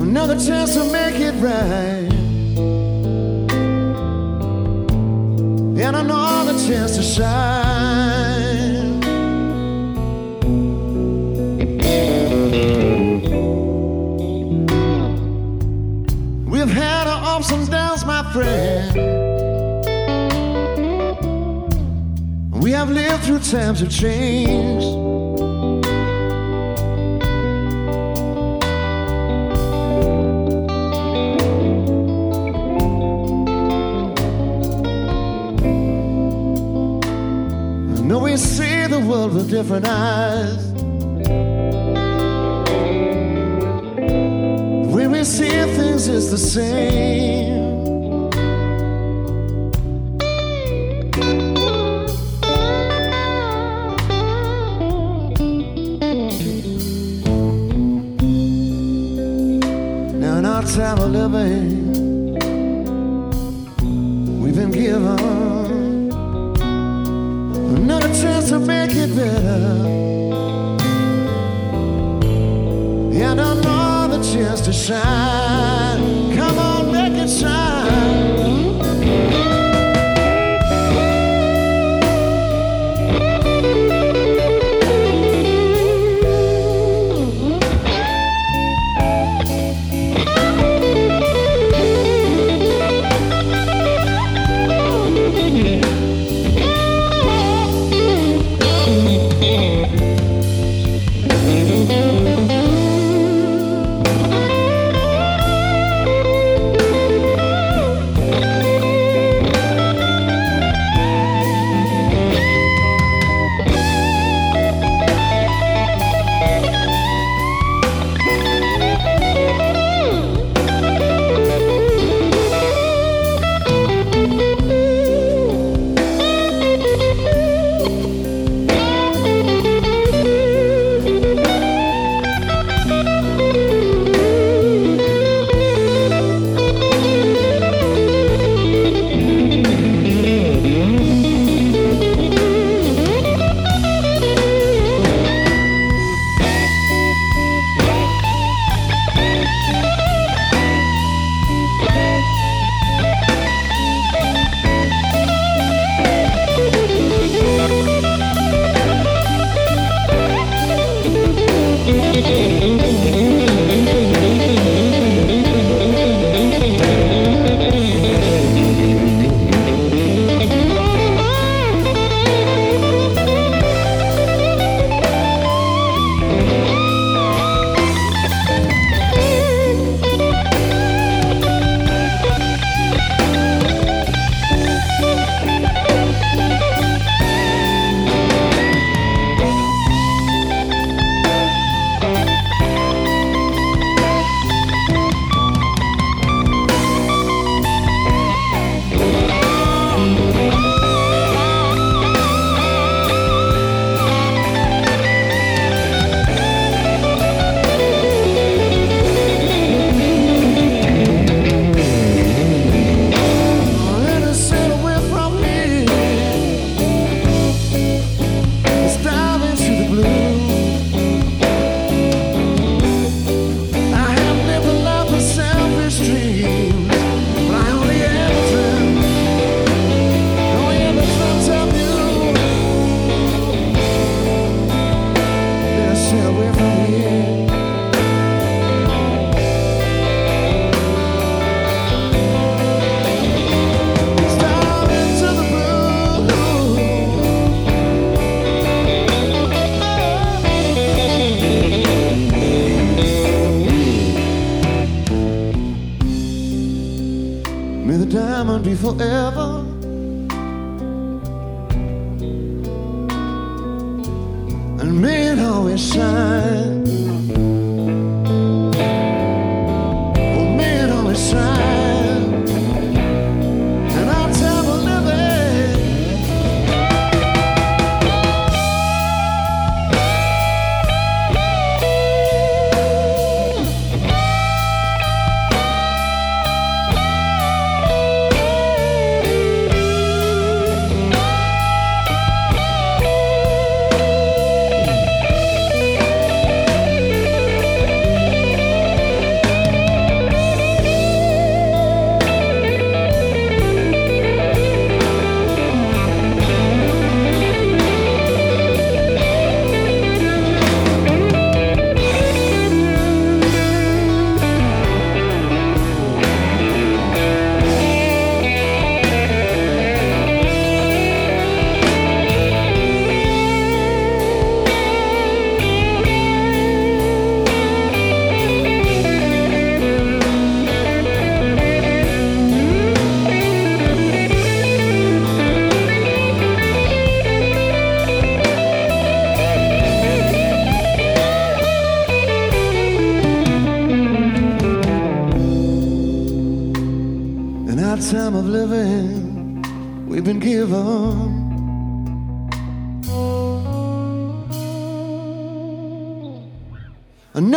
another 0.00 0.36
chance 0.40 0.72
to 0.72 0.84
make 0.90 1.16
it 1.16 1.34
right. 1.42 2.10
And 5.84 5.96
another 5.96 6.54
chance 6.66 6.96
to 6.96 7.02
shine. 7.02 9.00
We've 16.46 16.70
had 16.70 17.06
our 17.06 17.36
ups 17.36 17.50
and 17.50 17.70
downs, 17.70 18.06
my 18.06 18.22
friend. 18.32 19.15
Through 23.26 23.40
times 23.40 23.82
of 23.82 23.90
change. 23.90 24.84
I 37.94 38.02
know 38.06 38.20
we 38.20 38.36
see 38.36 38.86
the 38.86 39.00
world 39.00 39.34
with 39.34 39.50
different 39.50 39.86
eyes. 39.88 40.64
When 44.94 45.10
we 45.10 45.24
see 45.24 45.48
things, 45.48 46.06
it's 46.06 46.30
the 46.30 46.38
same. 46.38 47.65
Time 60.76 60.98
of 60.98 61.10
living, 61.10 62.34
we've 64.42 64.54
been 64.54 64.70
given 64.70 66.10
another 67.78 68.08
chance 68.08 68.50
to 68.50 68.58
make 68.58 68.90
it 68.90 69.16
better. 69.16 69.86
And 73.24 73.40
another 73.40 74.22
chance 74.22 74.60
to 74.66 74.72
shine. 74.74 76.36
Come 76.36 76.58
on, 76.58 76.92
make 76.92 77.22
it 77.22 77.30
shine. 77.30 77.65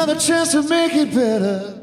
Another 0.10 0.26
chance 0.26 0.52
to 0.54 0.64
make 0.64 0.96
it 0.96 1.14
better. 1.14 1.76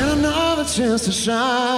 And 0.00 0.18
another 0.18 0.64
chance 0.64 1.04
to 1.04 1.12
shine. 1.12 1.69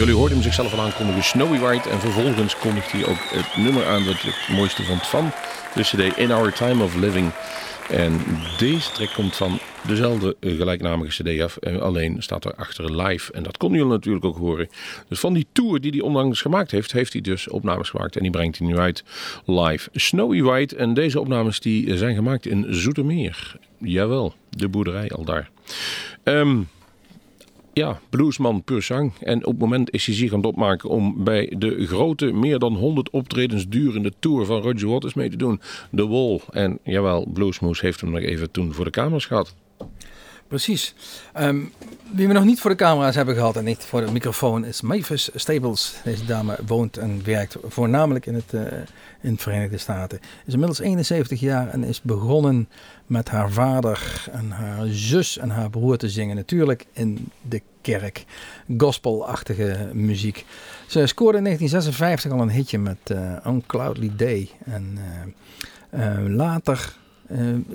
Jullie 0.00 0.14
hoorden 0.14 0.36
hem 0.36 0.46
zichzelf 0.46 0.72
al 0.72 0.80
aankondigen, 0.80 1.22
Snowy 1.22 1.58
White. 1.58 1.88
En 1.88 2.00
vervolgens 2.00 2.56
kondigt 2.56 2.92
hij 2.92 3.06
ook 3.06 3.18
het 3.30 3.56
nummer 3.56 3.86
aan 3.86 4.04
dat 4.04 4.20
je 4.20 4.28
het 4.28 4.56
mooiste 4.56 4.82
vond 4.82 5.06
van 5.06 5.30
de 5.74 5.82
CD 5.82 6.16
In 6.16 6.32
Our 6.32 6.52
Time 6.52 6.84
of 6.84 6.94
Living. 6.94 7.32
En 7.90 8.20
deze 8.58 8.92
track 8.92 9.12
komt 9.14 9.36
van 9.36 9.58
dezelfde 9.86 10.36
eh, 10.40 10.56
gelijknamige 10.56 11.22
CD 11.22 11.40
af. 11.40 11.56
En 11.56 11.80
alleen 11.80 12.22
staat 12.22 12.44
er 12.44 12.54
achter 12.54 13.02
live. 13.02 13.32
En 13.32 13.42
dat 13.42 13.56
kon 13.56 13.72
jullie 13.72 13.86
natuurlijk 13.86 14.24
ook 14.24 14.36
horen. 14.36 14.68
Dus 15.08 15.20
van 15.20 15.32
die 15.32 15.46
tour 15.52 15.80
die 15.80 15.90
hij 15.90 16.00
onlangs 16.00 16.40
gemaakt 16.40 16.70
heeft, 16.70 16.92
heeft 16.92 17.12
hij 17.12 17.22
dus 17.22 17.48
opnames 17.48 17.88
gemaakt. 17.88 18.16
En 18.16 18.22
die 18.22 18.30
brengt 18.30 18.58
hij 18.58 18.66
nu 18.66 18.78
uit 18.78 19.04
live. 19.44 19.88
Snowy 19.92 20.42
White. 20.42 20.76
En 20.76 20.94
deze 20.94 21.20
opnames 21.20 21.60
die 21.60 21.96
zijn 21.96 22.14
gemaakt 22.14 22.46
in 22.46 22.66
Zoetermeer. 22.68 23.56
Jawel, 23.78 24.34
de 24.50 24.68
boerderij 24.68 25.10
al 25.10 25.24
daar. 25.24 25.50
Ehm 26.22 26.58
ja, 27.80 28.00
bluesman 28.10 28.62
puur 28.62 28.82
zang. 28.82 29.12
En 29.20 29.46
op 29.46 29.52
het 29.52 29.60
moment 29.60 29.90
is 29.90 30.06
hij 30.06 30.14
zich 30.14 30.32
aan 30.32 30.38
het 30.38 30.46
opmaken 30.46 30.88
om 30.88 31.24
bij 31.24 31.54
de 31.58 31.86
grote, 31.86 32.32
meer 32.32 32.58
dan 32.58 32.74
100 32.74 33.10
optredens 33.10 33.68
durende 33.68 34.12
tour 34.18 34.46
van 34.46 34.60
Roger 34.60 34.88
Waters 34.88 35.14
mee 35.14 35.30
te 35.30 35.36
doen. 35.36 35.60
The 35.94 36.08
Wall. 36.08 36.40
En 36.50 36.78
jawel, 36.82 37.26
Bluesmoose 37.32 37.84
heeft 37.84 38.00
hem 38.00 38.10
nog 38.10 38.20
even 38.20 38.50
toen 38.50 38.74
voor 38.74 38.84
de 38.84 38.90
kamers 38.90 39.26
gehad. 39.26 39.54
Precies. 40.48 40.94
Ehm, 41.32 41.60
wie 42.12 42.26
we 42.26 42.32
nog 42.32 42.44
niet 42.44 42.60
voor 42.60 42.70
de 42.70 42.76
camera's 42.76 43.14
hebben 43.14 43.34
gehad 43.34 43.56
en 43.56 43.64
niet 43.64 43.84
voor 43.84 44.00
de 44.00 44.12
microfoon 44.12 44.64
is 44.64 44.80
Mavis 44.80 45.30
Staples. 45.34 45.94
Deze 46.04 46.24
dame 46.24 46.58
woont 46.66 46.96
en 46.96 47.24
werkt 47.24 47.56
voornamelijk 47.68 48.26
in, 48.26 48.34
het, 48.34 48.54
eh, 48.54 48.62
in 49.20 49.34
de 49.34 49.42
Verenigde 49.42 49.78
Staten. 49.78 50.20
Is 50.46 50.52
inmiddels 50.52 50.80
71 50.80 51.40
jaar 51.40 51.68
en 51.68 51.84
is 51.84 52.02
begonnen 52.02 52.68
met 53.06 53.28
haar 53.28 53.50
vader 53.50 54.26
en 54.32 54.50
haar 54.50 54.86
zus 54.86 55.38
en 55.38 55.50
haar 55.50 55.70
broer 55.70 55.96
te 55.96 56.08
zingen. 56.08 56.36
Natuurlijk 56.36 56.86
in 56.92 57.28
de 57.48 57.62
kerk. 57.80 58.24
Gospelachtige 58.78 59.90
muziek. 59.92 60.44
Ze 60.86 61.06
scoorde 61.06 61.38
in 61.38 61.44
1956 61.44 62.32
al 62.32 62.40
een 62.40 62.50
hitje 62.50 62.78
met 62.78 62.98
eh 63.04 63.46
Uncloudly 63.46 64.10
Day. 64.16 64.50
En 64.64 64.98
eh, 65.90 66.12
eh, 66.12 66.26
later 66.26 66.98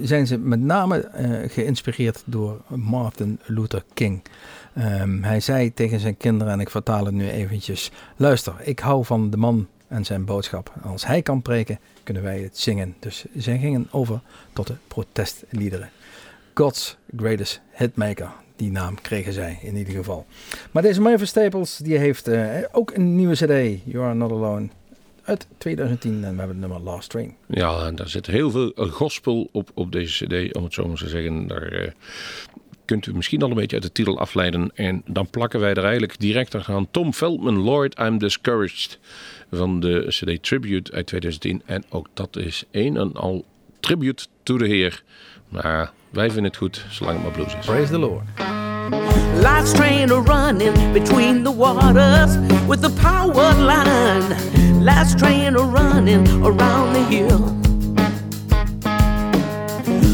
zijn 0.01 0.27
ze 0.27 0.37
met 0.37 0.59
name 0.59 1.09
geïnspireerd 1.47 2.23
door 2.25 2.61
Martin 2.67 3.39
Luther 3.45 3.83
King. 3.93 4.21
Ehm, 4.73 5.23
hij 5.23 5.39
zei 5.39 5.73
tegen 5.73 5.99
zijn 5.99 6.17
kinderen, 6.17 6.53
en 6.53 6.59
ik 6.59 6.69
vertaal 6.69 7.05
het 7.05 7.13
nu 7.13 7.29
eventjes: 7.29 7.91
Luister, 8.15 8.53
ik 8.63 8.79
hou 8.79 9.05
van 9.05 9.29
de 9.29 9.37
man 9.37 9.67
en 9.87 10.05
zijn 10.05 10.25
boodschap. 10.25 10.73
Als 10.83 11.05
hij 11.05 11.21
kan 11.21 11.41
preken, 11.41 11.79
kunnen 12.03 12.23
wij 12.23 12.39
het 12.39 12.57
zingen. 12.57 12.95
Dus 12.99 13.25
zij 13.35 13.57
gingen 13.57 13.87
over 13.91 14.19
tot 14.53 14.67
de 14.67 14.75
protestliederen. 14.87 15.89
God's 16.53 16.97
Greatest 17.17 17.61
Hitmaker. 17.71 18.31
Die 18.55 18.71
naam 18.71 19.01
kregen 19.01 19.33
zij 19.33 19.59
in 19.61 19.75
ieder 19.75 19.93
geval. 19.93 20.25
Maar 20.71 20.81
deze 20.81 21.01
Mavis 21.01 21.29
Staples 21.29 21.77
die 21.77 21.97
heeft 21.97 22.27
eh, 22.27 22.47
ook 22.71 22.91
een 22.91 23.15
nieuwe 23.15 23.33
CD, 23.33 23.81
You 23.83 24.03
Are 24.03 24.13
Not 24.13 24.31
Alone, 24.31 24.67
uit 25.23 25.47
2010. 25.57 26.11
En 26.11 26.19
we 26.19 26.25
hebben 26.25 26.47
het 26.47 26.57
nummer 26.57 26.79
Last 26.79 27.09
Train. 27.09 27.35
Ja, 27.47 27.85
en 27.85 27.95
daar 27.95 28.09
zit 28.09 28.25
heel 28.25 28.51
veel 28.51 28.71
gospel 28.75 29.49
op, 29.51 29.71
op 29.73 29.91
deze 29.91 30.25
CD, 30.25 30.55
om 30.55 30.63
het 30.63 30.73
zo 30.73 30.87
maar 30.87 30.97
te 30.97 31.09
zeggen. 31.09 31.47
Daar 31.47 31.71
eh, 31.71 31.91
kunt 32.85 33.05
u 33.05 33.13
misschien 33.13 33.41
al 33.41 33.49
een 33.49 33.55
beetje 33.55 33.75
uit 33.75 33.85
de 33.85 33.91
titel 33.91 34.19
afleiden. 34.19 34.71
En 34.75 35.01
dan 35.05 35.29
plakken 35.29 35.59
wij 35.59 35.73
er 35.73 35.83
eigenlijk 35.83 36.19
direct 36.19 36.67
aan 36.67 36.87
Tom 36.91 37.13
Feldman, 37.13 37.57
Lord, 37.57 37.99
I'm 37.99 38.17
Discouraged. 38.17 38.99
Van 39.51 39.79
de 39.79 40.05
CD 40.07 40.43
Tribute 40.43 40.91
uit 40.91 41.05
2010. 41.05 41.61
En 41.65 41.83
ook 41.89 42.07
dat 42.13 42.37
is 42.37 42.63
een 42.71 42.97
en 42.97 43.13
al 43.13 43.45
tribute 43.79 44.25
to 44.43 44.57
de 44.57 44.67
Heer. 44.67 45.03
Maar 45.49 45.91
wij 46.09 46.25
vinden 46.25 46.43
het 46.43 46.57
goed, 46.57 46.85
zolang 46.89 47.15
het 47.15 47.25
maar 47.25 47.35
blues 47.35 47.55
is. 47.59 47.65
Praise 47.65 47.91
the 47.91 47.99
Lord. 47.99 48.23
Life's 49.35 49.73
train 49.73 50.11
a 50.11 50.21
running 50.21 50.93
between 50.93 51.43
the 51.43 51.55
waters 51.55 52.37
with 52.67 52.81
the 52.81 52.91
power 53.01 53.53
line. 53.55 54.83
Last 54.83 55.17
train 55.17 55.55
a 55.55 55.63
running 55.63 56.27
around 56.43 56.93
the 56.93 57.05
hill. 57.09 57.63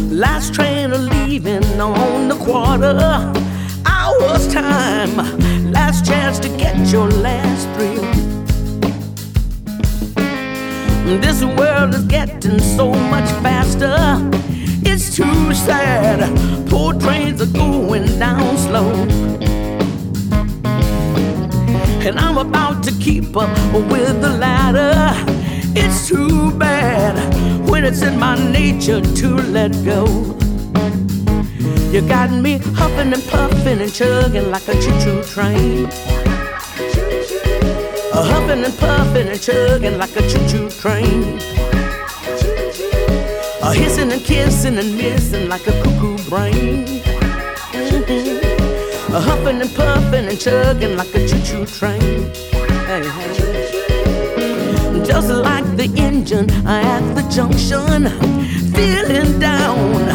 Last 0.09 0.53
train 0.53 0.93
a 0.93 1.20
leaving 1.31 1.79
on 1.79 2.27
the 2.27 2.35
quarter 2.35 2.93
hours 3.85 4.53
time. 4.53 5.15
Last 5.71 6.05
chance 6.05 6.37
to 6.39 6.49
get 6.57 6.75
your 6.91 7.07
last 7.07 7.69
thrill. 7.73 8.03
This 11.21 11.41
world 11.41 11.95
is 11.95 12.03
getting 12.03 12.59
so 12.59 12.91
much 13.13 13.29
faster. 13.45 13.95
It's 14.83 15.15
too 15.15 15.53
sad. 15.53 16.19
Poor 16.69 16.99
trains 16.99 17.41
are 17.41 17.53
going 17.57 18.19
down 18.19 18.57
slow. 18.57 18.91
And 22.05 22.19
I'm 22.19 22.39
about 22.39 22.83
to 22.83 22.91
keep 22.99 23.37
up 23.37 23.55
with 23.73 24.21
the 24.21 24.33
ladder. 24.37 25.13
It's 25.77 26.09
too 26.09 26.51
bad 26.57 27.15
when 27.69 27.85
it's 27.85 28.01
in 28.01 28.19
my 28.19 28.35
nature 28.51 28.99
to 28.99 29.27
let 29.57 29.71
go. 29.85 30.40
You 31.91 32.01
got 32.07 32.31
me 32.31 32.57
huffing 32.75 33.11
and 33.13 33.23
puffing 33.27 33.81
and 33.81 33.93
chugging 33.93 34.49
like 34.49 34.67
a 34.69 34.73
choo 34.75 34.97
choo 35.01 35.23
train. 35.23 35.85
A 38.13 38.21
huffing 38.23 38.63
and 38.63 38.77
puffing 38.77 39.27
and 39.27 39.41
chugging 39.41 39.97
like 39.97 40.15
a 40.15 40.21
choo 40.29 40.47
choo 40.47 40.69
train. 40.69 41.39
A 43.61 43.73
hissing 43.73 44.11
and 44.11 44.23
kissing 44.23 44.77
and 44.77 44.97
missing 44.97 45.49
like 45.49 45.67
a 45.67 45.73
cuckoo 45.83 46.17
brain. 46.29 47.01
A 49.13 49.19
huffing 49.19 49.59
and 49.59 49.75
puffing 49.75 50.25
and 50.29 50.39
chugging 50.39 50.95
like 50.95 51.13
a 51.13 51.27
choo-choo 51.27 51.65
train. 51.65 52.31
Hey, 52.87 53.03
hey. 53.17 53.31
Just 55.05 55.29
like 55.29 55.65
the 55.75 55.91
engine 55.97 56.49
at 56.65 57.01
the 57.15 57.21
junction, 57.29 58.07
feeling 58.73 59.39
down. 59.39 60.07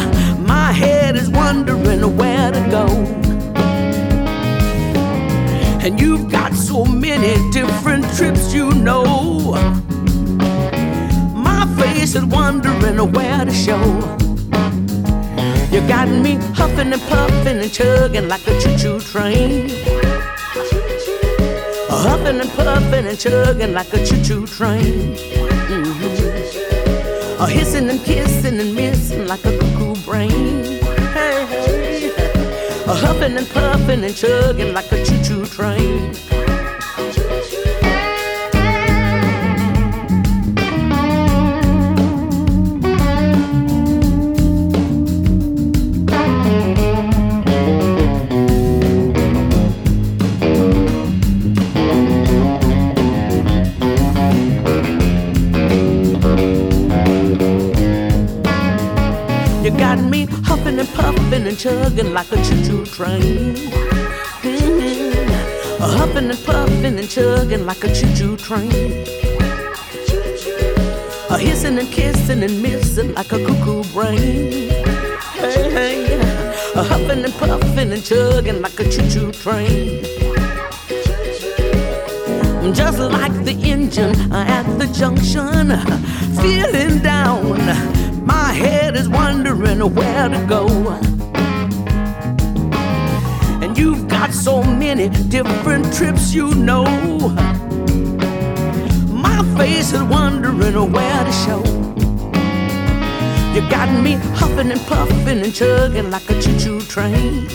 My 0.47 0.71
head 0.71 0.96
is 1.27 1.33
wondering 1.33 2.17
where 2.17 2.51
to 2.51 2.61
go. 2.69 2.85
And 5.83 5.99
you've 5.99 6.31
got 6.31 6.53
so 6.53 6.85
many 6.85 7.35
different 7.51 8.05
trips, 8.15 8.53
you 8.53 8.71
know. 8.71 9.03
My 11.33 11.65
face 11.77 12.15
is 12.15 12.25
wondering 12.25 13.11
where 13.11 13.45
to 13.45 13.53
show. 13.53 13.81
You 15.71 15.81
got 15.87 16.07
me 16.07 16.35
huffing 16.53 16.93
and 16.93 17.01
puffing 17.03 17.57
and 17.59 17.71
chugging 17.71 18.27
like 18.27 18.45
a 18.47 18.59
choo-choo 18.61 18.99
train. 18.99 19.69
Huffing 21.89 22.39
and 22.39 22.51
puffing 22.51 23.05
and 23.07 23.19
chugging 23.19 23.73
like 23.73 23.93
a 23.93 24.05
choo-choo 24.05 24.45
train. 24.47 25.15
Mhm. 25.69 25.97
Hissing 27.49 27.89
and 27.89 28.03
kissing 28.03 28.59
and 28.59 28.75
missing 28.75 29.25
like 29.27 29.45
a 29.45 29.57
cuckoo 29.57 29.95
brain. 30.05 30.86
A 32.87 32.93
huffing 32.93 33.35
and 33.35 33.49
puffing 33.49 34.03
and 34.05 34.15
chugging 34.15 34.73
like 34.73 34.89
a 34.93 35.03
choo-choo 35.03 35.45
train. 35.47 36.13
And 61.45 61.45
puffing 61.45 61.47
and 61.47 61.59
chugging 61.59 62.13
like 62.13 62.31
a 62.31 62.35
choo-choo 62.43 62.85
train. 62.85 63.55
Mhm. 64.41 65.79
A 65.79 65.87
huffing 65.97 66.29
and 66.29 66.45
puffing 66.45 66.97
and 66.97 67.09
chugging 67.09 67.65
like 67.65 67.83
a 67.83 67.93
choo-choo 67.93 68.37
train. 68.37 69.05
A 71.29 71.37
hissing 71.37 71.77
and 71.77 71.91
kissing 71.91 72.43
and 72.43 72.61
missing 72.61 73.13
like 73.13 73.31
a 73.31 73.39
cuckoo 73.45 73.83
brain. 73.93 74.71
Hey, 75.33 75.69
hey. 75.77 76.19
A 76.75 76.83
huffing 76.83 77.23
and 77.23 77.33
puffing 77.35 77.91
and 77.91 78.03
chugging 78.03 78.61
like 78.61 78.79
a 78.79 78.89
choo-choo 78.89 79.31
train. 79.31 80.03
Just 82.73 82.99
like 82.99 83.35
the 83.45 83.55
engine 83.63 84.15
at 84.33 84.65
the 84.79 84.87
junction, 84.87 85.69
feeling 86.41 86.99
down. 86.99 87.59
My 88.25 88.51
head 88.53 88.95
is 88.95 89.07
wondering 89.07 89.79
where 89.93 90.29
to 90.29 90.39
go. 90.47 91.16
Got 94.19 94.33
so 94.33 94.63
many 94.63 95.09
different 95.29 95.93
trips, 95.93 96.33
you 96.33 96.49
know. 96.55 96.83
My 99.25 99.43
face 99.57 99.93
is 99.93 100.03
wondering 100.03 100.91
where 100.91 101.23
to 101.23 101.33
show. 101.43 101.61
You 103.53 103.61
got 103.69 103.89
me 104.03 104.13
huffing 104.39 104.71
and 104.71 104.81
puffing 104.87 105.39
and 105.45 105.53
chugging 105.53 106.09
like 106.09 106.27
a 106.31 106.41
choo-choo 106.41 106.81
train. 106.81 107.47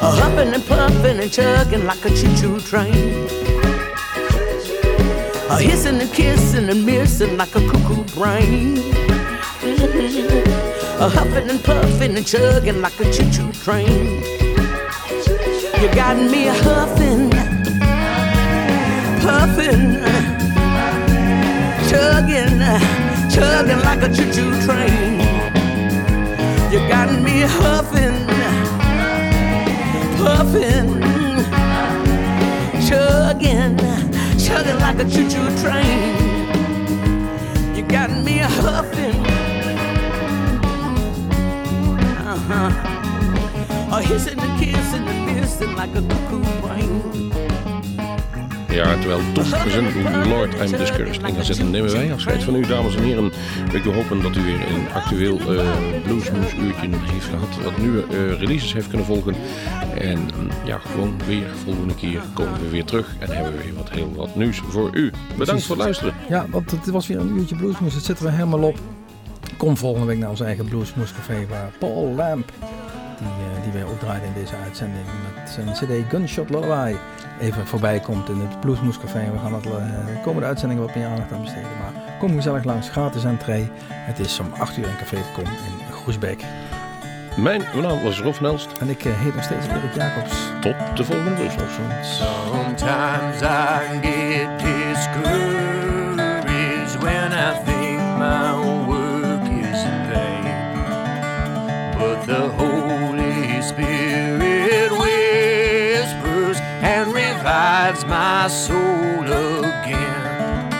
Huffing 0.00 0.54
and 0.54 0.66
puffing 0.66 1.18
and 1.20 1.30
chugging 1.30 1.84
like 1.84 2.04
a 2.06 2.10
choo-choo 2.18 2.60
train. 2.60 3.28
Hissing 5.60 6.00
and 6.00 6.12
kissing 6.14 6.70
and 6.70 6.86
missing 6.86 7.36
like 7.36 7.54
a 7.54 7.60
cuckoo 7.68 8.02
brain. 8.14 8.76
Mhm. 9.60 11.00
A 11.00 11.08
huffing 11.08 11.50
and 11.50 11.62
puffing 11.62 12.16
and 12.16 12.26
chugging 12.26 12.80
like 12.80 12.98
a 13.00 13.04
choo-choo 13.12 13.52
train. 13.64 14.37
You 15.80 15.88
got 15.94 16.16
me 16.16 16.46
huffing, 16.46 17.30
puffing, 19.22 20.02
chugging, 21.88 22.58
chugging 23.30 23.80
like 23.86 24.02
a 24.02 24.08
choo-choo 24.08 24.50
train. 24.66 25.20
You 26.72 26.80
got 26.88 27.08
me 27.22 27.42
huffing, 27.46 28.26
puffing, 30.18 31.00
chugging, 32.86 33.78
chugging 34.36 34.78
like 34.80 34.98
a 34.98 35.04
choo-choo 35.04 35.48
train. 35.62 36.16
You 37.76 37.82
got 37.84 38.10
me 38.10 38.38
huffing, 38.38 39.24
uh-huh. 42.26 42.96
A 43.90 44.02
hissing 44.02 44.38
and 44.38 44.60
kissing 44.60 45.08
and 45.08 45.37
missing 45.58 45.76
like 45.76 45.96
a 45.96 46.02
cuckoo 46.02 46.60
brain. 46.60 47.32
Ja, 48.70 48.98
terwijl 48.98 49.20
Tom 49.32 49.44
zijn 49.44 50.28
Lord 50.28 50.54
I'm 50.54 50.76
Discouraged 50.76 51.22
in 51.22 51.34
gaat 51.34 51.46
zitten, 51.46 51.70
nemen 51.70 51.92
wij 51.92 52.12
afscheid 52.12 52.42
van 52.42 52.54
u, 52.54 52.66
dames 52.66 52.96
en 52.96 53.02
heren. 53.02 53.32
Ik 53.72 53.82
wil 53.82 53.92
hopen 53.92 54.22
dat 54.22 54.36
u 54.36 54.42
weer 54.42 54.60
een 54.70 54.92
actueel 54.92 55.54
uh, 55.54 55.70
bluesmoes 56.04 56.54
uurtje 56.54 56.88
heeft 57.12 57.26
gehad, 57.26 57.62
wat 57.62 57.78
nieuwe 57.78 58.04
uh, 58.10 58.38
releases 58.38 58.72
heeft 58.72 58.88
kunnen 58.88 59.06
volgen. 59.06 59.34
En 59.98 60.18
mm, 60.18 60.48
ja, 60.64 60.78
gewoon 60.78 61.14
weer 61.26 61.46
volgende 61.64 61.94
keer 61.94 62.22
komen 62.32 62.60
we 62.60 62.68
weer 62.68 62.84
terug 62.84 63.16
en 63.18 63.30
hebben 63.30 63.52
we 63.56 63.62
weer 63.62 63.74
wat 63.74 63.90
heel 63.90 64.12
wat 64.14 64.36
nieuws 64.36 64.58
voor 64.58 64.90
u. 64.92 65.10
Bedankt 65.10 65.36
Precies. 65.36 65.66
voor 65.66 65.76
het 65.76 65.84
luisteren. 65.84 66.14
Ja, 66.28 66.46
want 66.50 66.70
het 66.70 66.86
was 66.86 67.06
weer 67.06 67.18
een 67.18 67.36
uurtje 67.36 67.56
bluesmoes. 67.56 67.94
Dat 67.94 68.04
zitten 68.04 68.24
we 68.24 68.30
helemaal 68.30 68.62
op. 68.62 68.78
Kom 69.56 69.76
volgende 69.76 70.06
week 70.06 70.18
naar 70.18 70.30
ons 70.30 70.40
eigen 70.40 70.64
bluesmoescafé 70.64 71.46
waar 71.48 71.70
Paul 71.78 72.14
Lamp, 72.14 72.52
die, 73.18 73.28
uh, 73.28 73.62
die 73.62 73.72
wij 73.72 73.84
ook 73.84 73.98
draaien 73.98 74.24
in 74.24 74.32
deze 74.32 74.56
uitzending, 74.64 75.04
met 75.34 75.50
zijn 75.50 75.72
cd 75.72 76.10
Gunshot 76.10 76.50
Lullaby 76.50 76.96
even 77.40 77.66
voorbij 77.66 78.00
komt 78.00 78.28
in 78.28 78.40
het 78.40 78.60
Bluesmoescafé. 78.60 79.30
We 79.32 79.38
gaan 79.38 79.54
het 79.54 79.66
uh, 79.66 79.72
de 80.06 80.20
komende 80.22 80.46
uitzendingen 80.46 80.84
wat 80.86 80.94
meer 80.94 81.06
aandacht 81.06 81.32
aan 81.32 81.40
besteden. 81.40 81.70
Maar 81.78 82.02
kom 82.18 82.34
gezellig 82.34 82.64
langs, 82.64 82.88
gratis 82.90 83.24
entree. 83.24 83.70
Het 83.88 84.18
is 84.18 84.38
om 84.38 84.52
8 84.58 84.76
uur 84.76 84.88
in 84.88 84.96
Café 84.96 85.16
de 85.16 85.22
Kom 85.34 85.44
in 85.44 85.92
Groesbeek. 85.92 86.44
Mijn 87.36 87.62
naam 87.82 88.02
was 88.02 88.20
Rolf 88.20 88.40
Nelst. 88.40 88.72
En 88.80 88.88
ik 88.88 89.04
uh, 89.04 89.12
heet 89.16 89.34
nog 89.34 89.44
steeds 89.44 89.66
Erik 89.66 89.94
Jacobs. 89.94 90.36
Tot 90.60 90.96
de 90.96 91.04
volgende 91.04 91.30
Bluesmoes. 91.30 92.22
Sometimes 92.50 93.40
I 93.42 93.98
get 94.02 95.37
revives 107.88 108.04
my 108.04 108.48
soul 108.48 109.24
again. 109.24 110.72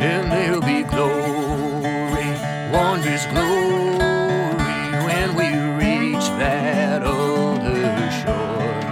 And 0.00 0.30
there'll 0.30 0.60
be 0.60 0.82
glory, 0.82 2.28
wondrous 2.70 3.24
glory 3.26 4.76
when 5.06 5.34
we 5.36 5.48
reach 5.82 6.26
that 6.38 7.02
other 7.02 8.10
shore. 8.20 8.82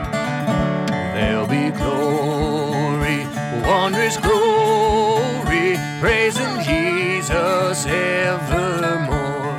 There'll 1.14 1.46
be 1.46 1.70
glory, 1.76 3.26
wondrous 3.66 4.16
glory, 4.16 5.76
praising 6.00 6.56
Jesus 6.64 7.86
evermore. 7.86 9.52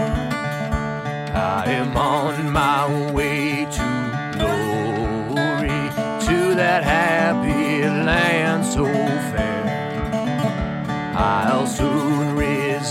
I 1.36 1.66
am 1.68 1.96
on 1.96 2.52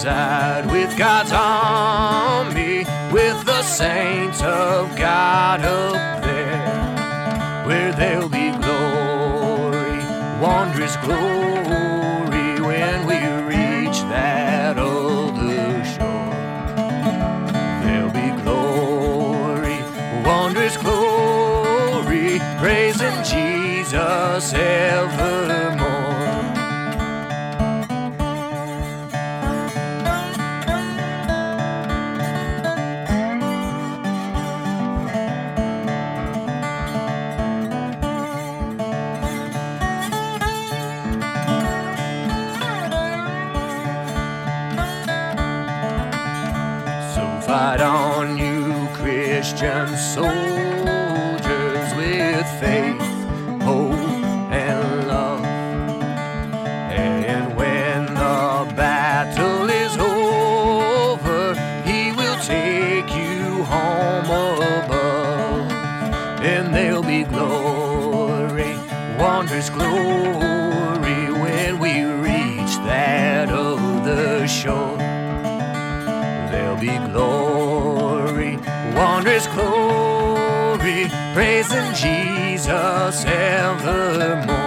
with 0.05 0.99
God's 0.99 1.31
army, 1.33 2.79
with 3.13 3.45
the 3.45 3.63
saints 3.63 4.43
of 4.43 4.97
God 4.97 5.61
up 5.61 6.25
there, 6.25 7.65
where 7.67 7.93
there'll 7.93 8.29
be 8.29 8.51
glory, 8.51 9.99
wondrous 10.41 10.97
glory, 10.97 12.61
when 12.61 13.07
we 13.07 13.19
reach 13.47 14.01
that 14.11 14.77
other 14.77 15.85
shore. 15.85 16.35
There'll 17.85 18.11
be 18.11 18.43
glory, 18.43 19.79
wondrous 20.25 20.77
glory, 20.79 22.41
praising 22.59 23.23
Jesus 23.23 24.53
evermore. 24.53 25.72
Praising 81.33 81.95
Jesus 81.95 83.24
evermore. 83.24 84.62